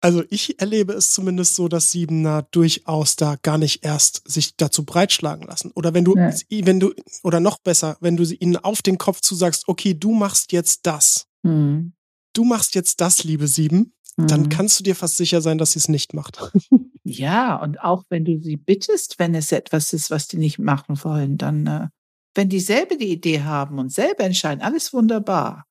[0.00, 4.84] also ich erlebe es zumindest so, dass Siebener durchaus da gar nicht erst sich dazu
[4.84, 5.72] breitschlagen lassen.
[5.74, 6.32] Oder wenn du, ja.
[6.50, 6.92] wenn du,
[7.22, 11.26] oder noch besser, wenn du ihnen auf den Kopf zusagst, okay, du machst jetzt das.
[11.42, 11.94] Mhm.
[12.32, 14.28] Du machst jetzt das, liebe Sieben, mhm.
[14.28, 16.38] dann kannst du dir fast sicher sein, dass sie es nicht macht.
[17.10, 21.02] Ja, und auch wenn du sie bittest, wenn es etwas ist, was die nicht machen
[21.02, 21.88] wollen, dann, äh,
[22.34, 25.64] wenn die selber die Idee haben und selber entscheiden, alles wunderbar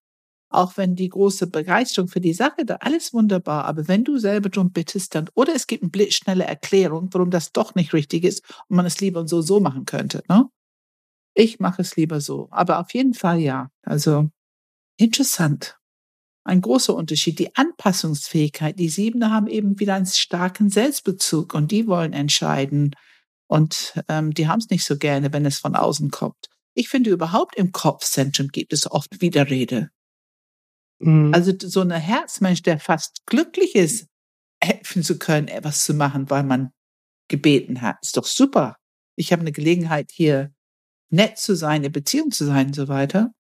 [0.49, 4.49] auch wenn die große Begeisterung für die Sache da, alles wunderbar, aber wenn du selber
[4.49, 8.43] darum bittest, dann, oder es gibt eine blitzschnelle Erklärung, warum das doch nicht richtig ist
[8.67, 10.49] und man es lieber so, so machen könnte, ne?
[11.39, 12.47] Ich mache es lieber so.
[12.49, 13.69] Aber auf jeden Fall ja.
[13.83, 14.31] Also,
[14.97, 15.77] interessant.
[16.43, 17.37] Ein großer Unterschied.
[17.37, 18.79] Die Anpassungsfähigkeit.
[18.79, 22.95] Die Siebener haben eben wieder einen starken Selbstbezug und die wollen entscheiden.
[23.47, 26.47] Und ähm, die haben es nicht so gerne, wenn es von außen kommt.
[26.73, 29.91] Ich finde überhaupt im Kopfzentrum gibt es oft Widerrede.
[30.99, 31.33] Mhm.
[31.33, 34.07] Also so ein Herzmensch, der fast glücklich ist,
[34.63, 36.71] helfen zu können, etwas zu machen, weil man
[37.29, 37.97] gebeten hat.
[38.01, 38.77] Ist doch super.
[39.15, 40.51] Ich habe eine Gelegenheit, hier
[41.11, 43.31] nett zu sein, eine Beziehung zu sein und so weiter.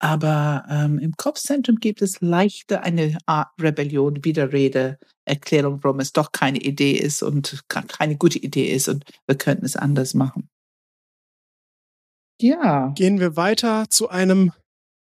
[0.00, 6.32] Aber ähm, im Kopfzentrum gibt es leichter eine Art Rebellion, Widerrede, Erklärung, warum es doch
[6.32, 10.48] keine Idee ist und keine gute Idee ist und wir könnten es anders machen.
[12.40, 12.88] Ja.
[12.96, 14.50] Gehen wir weiter zu einem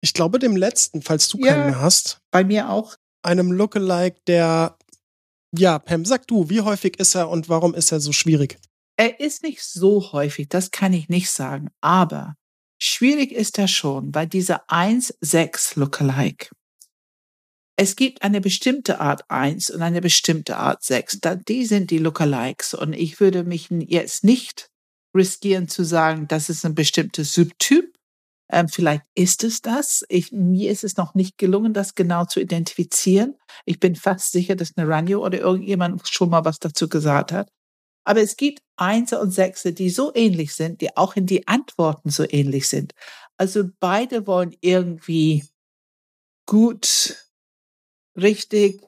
[0.07, 2.21] ich glaube dem letzten, falls du ja, keinen mehr hast.
[2.31, 2.95] Bei mir auch.
[3.23, 4.77] Einem Lookalike, der,
[5.51, 8.57] ja, Pam, sag du, wie häufig ist er und warum ist er so schwierig?
[8.95, 12.35] Er ist nicht so häufig, das kann ich nicht sagen, aber
[12.81, 16.51] schwierig ist er schon bei dieser 1-6 Lookalike.
[17.75, 21.19] Es gibt eine bestimmte Art 1 und eine bestimmte Art 6.
[21.47, 24.69] Die sind die Lookalikes und ich würde mich jetzt nicht
[25.13, 27.96] riskieren zu sagen, das ist ein bestimmtes Subtyp.
[28.49, 30.05] Ähm, vielleicht ist es das.
[30.09, 33.35] Ich, mir ist es noch nicht gelungen, das genau zu identifizieren.
[33.65, 37.49] Ich bin fast sicher, dass Naranjo oder irgendjemand schon mal was dazu gesagt hat.
[38.05, 42.09] Aber es gibt Einser und Sechser, die so ähnlich sind, die auch in die Antworten
[42.09, 42.93] so ähnlich sind.
[43.37, 45.43] Also beide wollen irgendwie
[46.45, 47.27] gut,
[48.15, 48.81] richtig,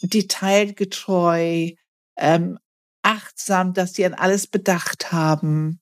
[0.00, 1.72] detailgetreu,
[2.16, 2.58] ähm,
[3.02, 5.80] achtsam, dass sie an alles bedacht haben,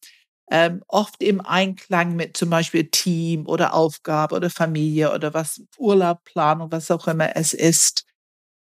[0.55, 6.71] ähm, oft im Einklang mit zum Beispiel Team oder Aufgabe oder Familie oder was Urlaubplanung,
[6.71, 8.05] was auch immer es ist.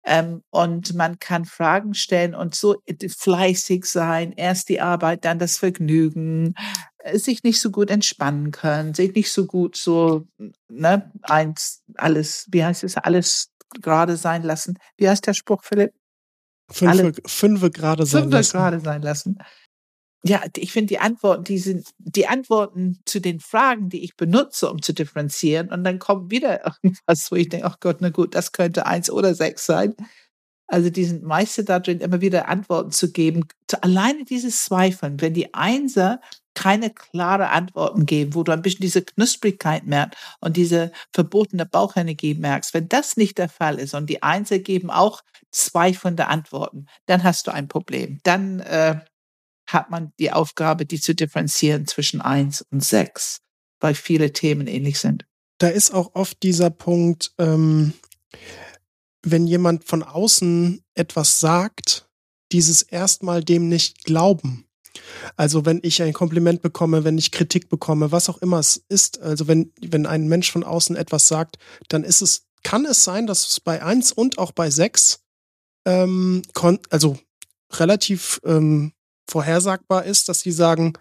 [0.05, 2.75] Ähm, und man kann Fragen stellen und so
[3.07, 4.33] fleißig sein.
[4.33, 6.55] Erst die Arbeit, dann das Vergnügen,
[6.97, 10.27] äh, sich nicht so gut entspannen können, sich nicht so gut so,
[10.67, 14.77] ne, eins, alles, wie heißt es, alles gerade sein lassen.
[14.97, 15.93] Wie heißt der Spruch, Philipp?
[16.69, 18.57] Fünfe, fünfe gerade sein fünfe lassen.
[18.57, 19.37] gerade sein lassen.
[20.23, 24.69] Ja, ich finde die Antworten, die sind die Antworten zu den Fragen, die ich benutze,
[24.69, 25.69] um zu differenzieren.
[25.71, 29.09] Und dann kommt wieder irgendwas, wo ich denke, ach Gott, na gut, das könnte eins
[29.09, 29.95] oder sechs sein.
[30.67, 33.47] Also die sind meiste da drin, immer wieder Antworten zu geben.
[33.81, 36.19] Alleine dieses Zweifeln, wenn die Einser
[36.55, 42.33] keine klare Antworten geben, wo du ein bisschen diese Knusprigkeit merkst und diese verbotene Bauchenergie
[42.33, 47.23] merkst, wenn das nicht der Fall ist und die Einser geben auch zweifelnde Antworten, dann
[47.23, 48.19] hast du ein Problem.
[48.23, 48.99] Dann äh,
[49.67, 53.41] hat man die Aufgabe, die zu differenzieren zwischen eins und sechs,
[53.79, 55.25] weil viele Themen ähnlich sind.
[55.59, 57.93] Da ist auch oft dieser Punkt, ähm,
[59.23, 62.07] wenn jemand von außen etwas sagt,
[62.51, 64.65] dieses erstmal dem nicht glauben.
[65.35, 69.19] Also wenn ich ein Kompliment bekomme, wenn ich Kritik bekomme, was auch immer es ist,
[69.19, 71.57] also wenn, wenn ein Mensch von außen etwas sagt,
[71.89, 75.19] dann ist es, kann es sein, dass es bei eins und auch bei sechs
[75.85, 76.41] ähm,
[76.89, 77.17] also
[77.73, 78.93] relativ ähm,
[79.29, 80.93] vorhersagbar ist, dass sie sagen,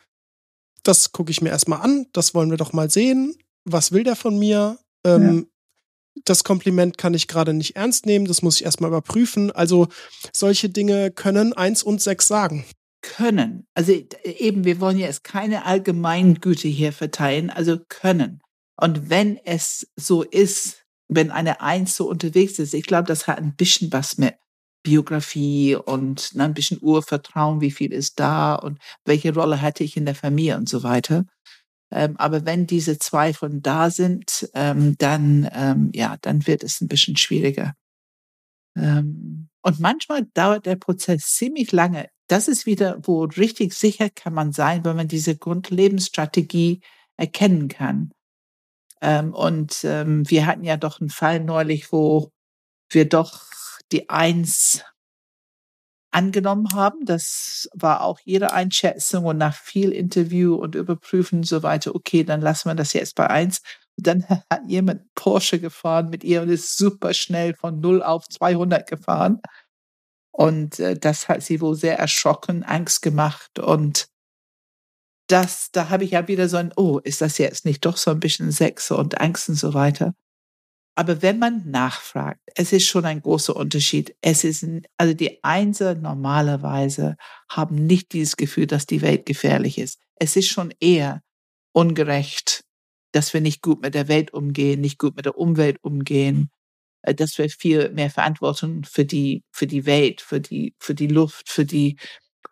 [0.83, 4.17] das gucke ich mir erstmal an, das wollen wir doch mal sehen, was will der
[4.17, 4.79] von mir?
[5.05, 6.23] Ähm, ja.
[6.25, 9.51] Das Kompliment kann ich gerade nicht ernst nehmen, das muss ich erstmal überprüfen.
[9.51, 9.89] Also
[10.33, 12.65] solche Dinge können eins und sechs sagen.
[13.03, 13.67] Können.
[13.75, 13.93] Also
[14.25, 18.41] eben, wir wollen ja jetzt keine Allgemeingüte hier verteilen, also können.
[18.81, 23.39] Und wenn es so ist, wenn eine Eins so unterwegs ist, ich glaube, das hat
[23.39, 24.35] ein bisschen was mit
[24.87, 29.97] Biografie und ne, ein bisschen Urvertrauen, wie viel ist da und welche Rolle hatte ich
[29.97, 31.25] in der Familie und so weiter.
[31.91, 36.87] Ähm, aber wenn diese Zweifel da sind, ähm, dann, ähm, ja, dann wird es ein
[36.87, 37.75] bisschen schwieriger.
[38.77, 42.09] Ähm, und manchmal dauert der Prozess ziemlich lange.
[42.29, 46.81] Das ist wieder, wo richtig sicher kann man sein, wenn man diese Grundlebensstrategie
[47.17, 48.13] erkennen kann.
[49.01, 52.31] Ähm, und ähm, wir hatten ja doch einen Fall neulich, wo
[52.89, 53.47] wir doch
[53.93, 54.85] die Eins
[56.17, 57.05] angenommen haben.
[57.05, 61.95] Das war auch ihre Einschätzung und nach viel Interview und Überprüfen und so weiter.
[61.95, 63.61] Okay, dann lassen wir das jetzt bei eins.
[63.99, 68.29] Und dann hat jemand Porsche gefahren mit ihr und ist super schnell von 0 auf
[68.29, 69.41] 200 gefahren.
[70.33, 73.59] Und äh, das hat sie wohl sehr erschrocken, Angst gemacht.
[73.59, 74.07] Und
[75.29, 78.11] das, da habe ich ja wieder so ein, oh, ist das jetzt nicht doch so
[78.11, 80.15] ein bisschen Sechse und Angst und so weiter.
[80.99, 84.17] Aber wenn man nachfragt, es ist schon ein großer Unterschied.
[84.23, 84.67] Es ist,
[84.97, 87.17] also die Einser normalerweise
[87.51, 90.01] haben nicht dieses Gefühl, dass die Welt gefährlich ist.
[90.15, 91.23] Es ist schon eher
[91.73, 92.65] ungerecht,
[93.13, 96.49] dass wir nicht gut mit der Welt umgehen, nicht gut mit der Umwelt umgehen,
[97.03, 101.09] äh, dass wir viel mehr Verantwortung für die, für die Welt, für die, für die
[101.09, 101.99] Luft, für die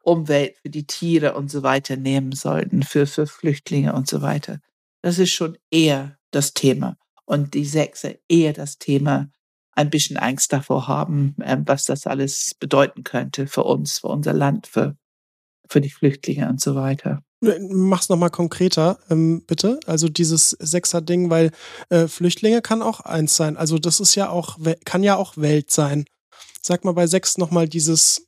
[0.03, 4.61] Umwelt, für die Tiere und so weiter nehmen sollten, für, für Flüchtlinge und so weiter.
[5.01, 9.30] Das ist schon eher das Thema und die Sechse eher das Thema
[9.72, 14.32] ein bisschen Angst davor haben, ähm, was das alles bedeuten könnte für uns, für unser
[14.32, 14.96] Land, für,
[15.68, 17.22] für die Flüchtlinge und so weiter.
[17.40, 19.80] Mach's nochmal konkreter, ähm, bitte.
[19.86, 21.50] Also dieses Sechser-Ding, weil
[21.90, 23.56] äh, Flüchtlinge kann auch eins sein.
[23.56, 26.06] Also das ist ja auch, kann ja auch Welt sein.
[26.62, 28.26] Sag mal bei sechs nochmal dieses,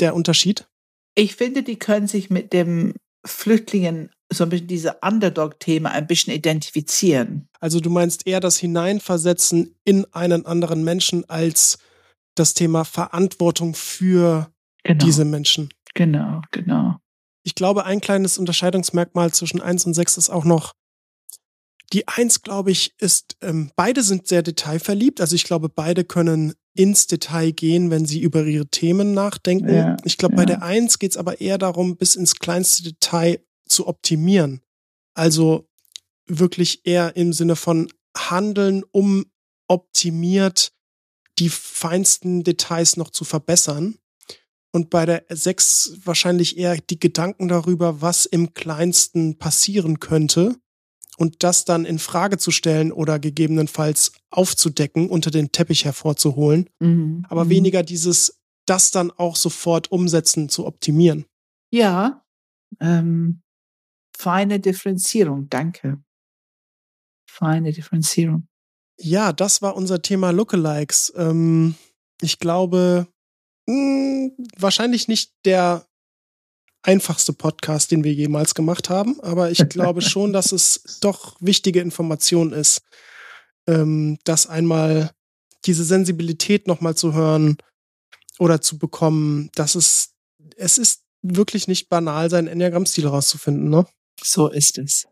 [0.00, 0.66] der Unterschied.
[1.14, 2.94] Ich finde, die können sich mit dem
[3.24, 7.48] Flüchtlingen so ein bisschen diese Underdog-Thema ein bisschen identifizieren.
[7.60, 11.78] Also du meinst eher das Hineinversetzen in einen anderen Menschen als
[12.34, 14.50] das Thema Verantwortung für
[14.84, 15.04] genau.
[15.04, 15.68] diese Menschen.
[15.94, 16.96] Genau, genau.
[17.44, 20.72] Ich glaube, ein kleines Unterscheidungsmerkmal zwischen eins und sechs ist auch noch,
[21.92, 25.20] die eins, glaube ich, ist, ähm, beide sind sehr detailverliebt.
[25.20, 29.74] Also ich glaube, beide können ins Detail gehen, wenn sie über ihre Themen nachdenken.
[29.74, 30.36] Ja, ich glaube, ja.
[30.36, 33.40] bei der eins geht es aber eher darum, bis ins kleinste Detail
[33.72, 34.62] zu optimieren.
[35.14, 35.68] Also
[36.26, 39.26] wirklich eher im Sinne von handeln, um
[39.68, 40.72] optimiert
[41.38, 43.98] die feinsten Details noch zu verbessern.
[44.74, 50.56] und bei der 6 wahrscheinlich eher die Gedanken darüber, was im kleinsten passieren könnte
[51.18, 57.26] und das dann in Frage zu stellen oder gegebenenfalls aufzudecken, unter den Teppich hervorzuholen, mhm.
[57.28, 57.50] aber mhm.
[57.50, 61.26] weniger dieses, das dann auch sofort umsetzen, zu optimieren.
[61.70, 62.24] Ja,
[62.80, 63.41] ähm,
[64.22, 66.02] feine Differenzierung, danke.
[67.28, 68.46] Feine Differenzierung.
[69.00, 71.12] Ja, das war unser Thema Lookalikes.
[71.16, 71.74] Ähm,
[72.20, 73.08] ich glaube,
[73.66, 75.86] mh, hm, wahrscheinlich nicht der
[76.82, 81.80] einfachste Podcast, den wir jemals gemacht haben, aber ich glaube schon, dass es doch wichtige
[81.80, 82.82] Information ist,
[83.66, 85.10] ähm, das einmal
[85.64, 87.56] diese Sensibilität nochmal zu hören
[88.38, 90.14] oder zu bekommen, dass es,
[90.56, 93.86] es ist wirklich nicht banal, seinen Enneagramm-Stil rauszufinden, ne?
[94.24, 95.06] So ist es.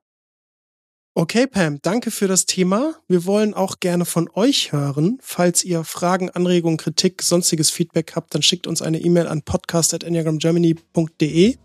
[1.14, 2.94] Okay, Pam, danke für das Thema.
[3.08, 5.18] Wir wollen auch gerne von euch hören.
[5.20, 11.56] Falls ihr Fragen, Anregungen, Kritik, sonstiges Feedback habt, dann schickt uns eine E-Mail an podcast.enneagramgermany.de.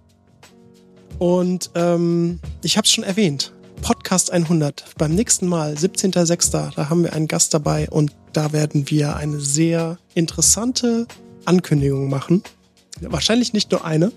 [1.19, 4.95] Und ähm, ich habe es schon erwähnt, Podcast 100.
[4.97, 9.39] Beim nächsten Mal, 17.06., da haben wir einen Gast dabei und da werden wir eine
[9.39, 11.05] sehr interessante
[11.45, 12.41] Ankündigung machen.
[12.99, 14.11] Wahrscheinlich nicht nur eine.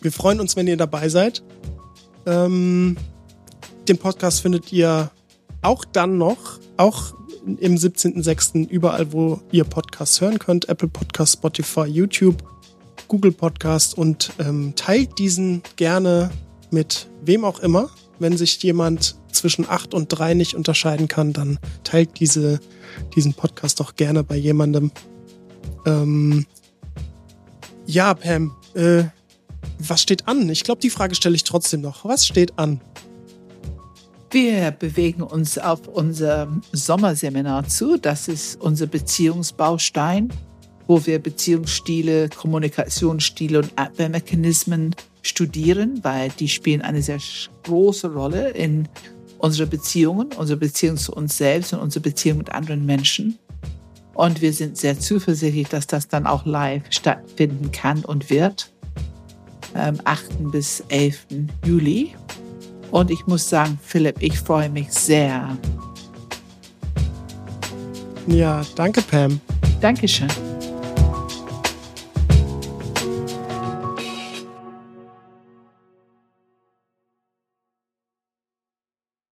[0.00, 1.42] Wir freuen uns, wenn ihr dabei seid.
[2.28, 2.96] Ähm,
[3.88, 5.10] den Podcast findet ihr
[5.62, 7.14] auch dann noch, auch
[7.46, 8.68] im 17.06.
[8.68, 10.68] überall, wo ihr Podcasts hören könnt.
[10.68, 12.42] Apple Podcast, Spotify, YouTube,
[13.08, 16.30] Google Podcast und ähm, teilt diesen gerne
[16.70, 17.88] mit wem auch immer.
[18.18, 22.60] Wenn sich jemand zwischen 8 und 3 nicht unterscheiden kann, dann teilt diese,
[23.16, 24.90] diesen Podcast doch gerne bei jemandem.
[25.86, 26.44] Ähm,
[27.86, 29.04] ja, Pam, äh,
[29.78, 30.48] was steht an?
[30.48, 32.04] Ich glaube, die Frage stelle ich trotzdem noch.
[32.04, 32.80] Was steht an?
[34.30, 37.96] Wir bewegen uns auf unser Sommerseminar zu.
[37.96, 40.28] Das ist unser Beziehungsbaustein,
[40.86, 47.18] wo wir Beziehungsstile, Kommunikationsstile und Abwehrmechanismen studieren, weil die spielen eine sehr
[47.64, 48.86] große Rolle in
[49.38, 53.38] unseren Beziehungen, unsere Beziehung zu uns selbst und unsere Beziehung mit anderen Menschen.
[54.14, 58.72] Und wir sind sehr zuversichtlich, dass das dann auch live stattfinden kann und wird.
[59.74, 60.50] Am 8.
[60.50, 61.26] bis 11.
[61.64, 62.14] Juli.
[62.90, 65.56] Und ich muss sagen, Philipp, ich freue mich sehr.
[68.26, 69.40] Ja, danke, Pam.
[69.80, 70.28] Dankeschön.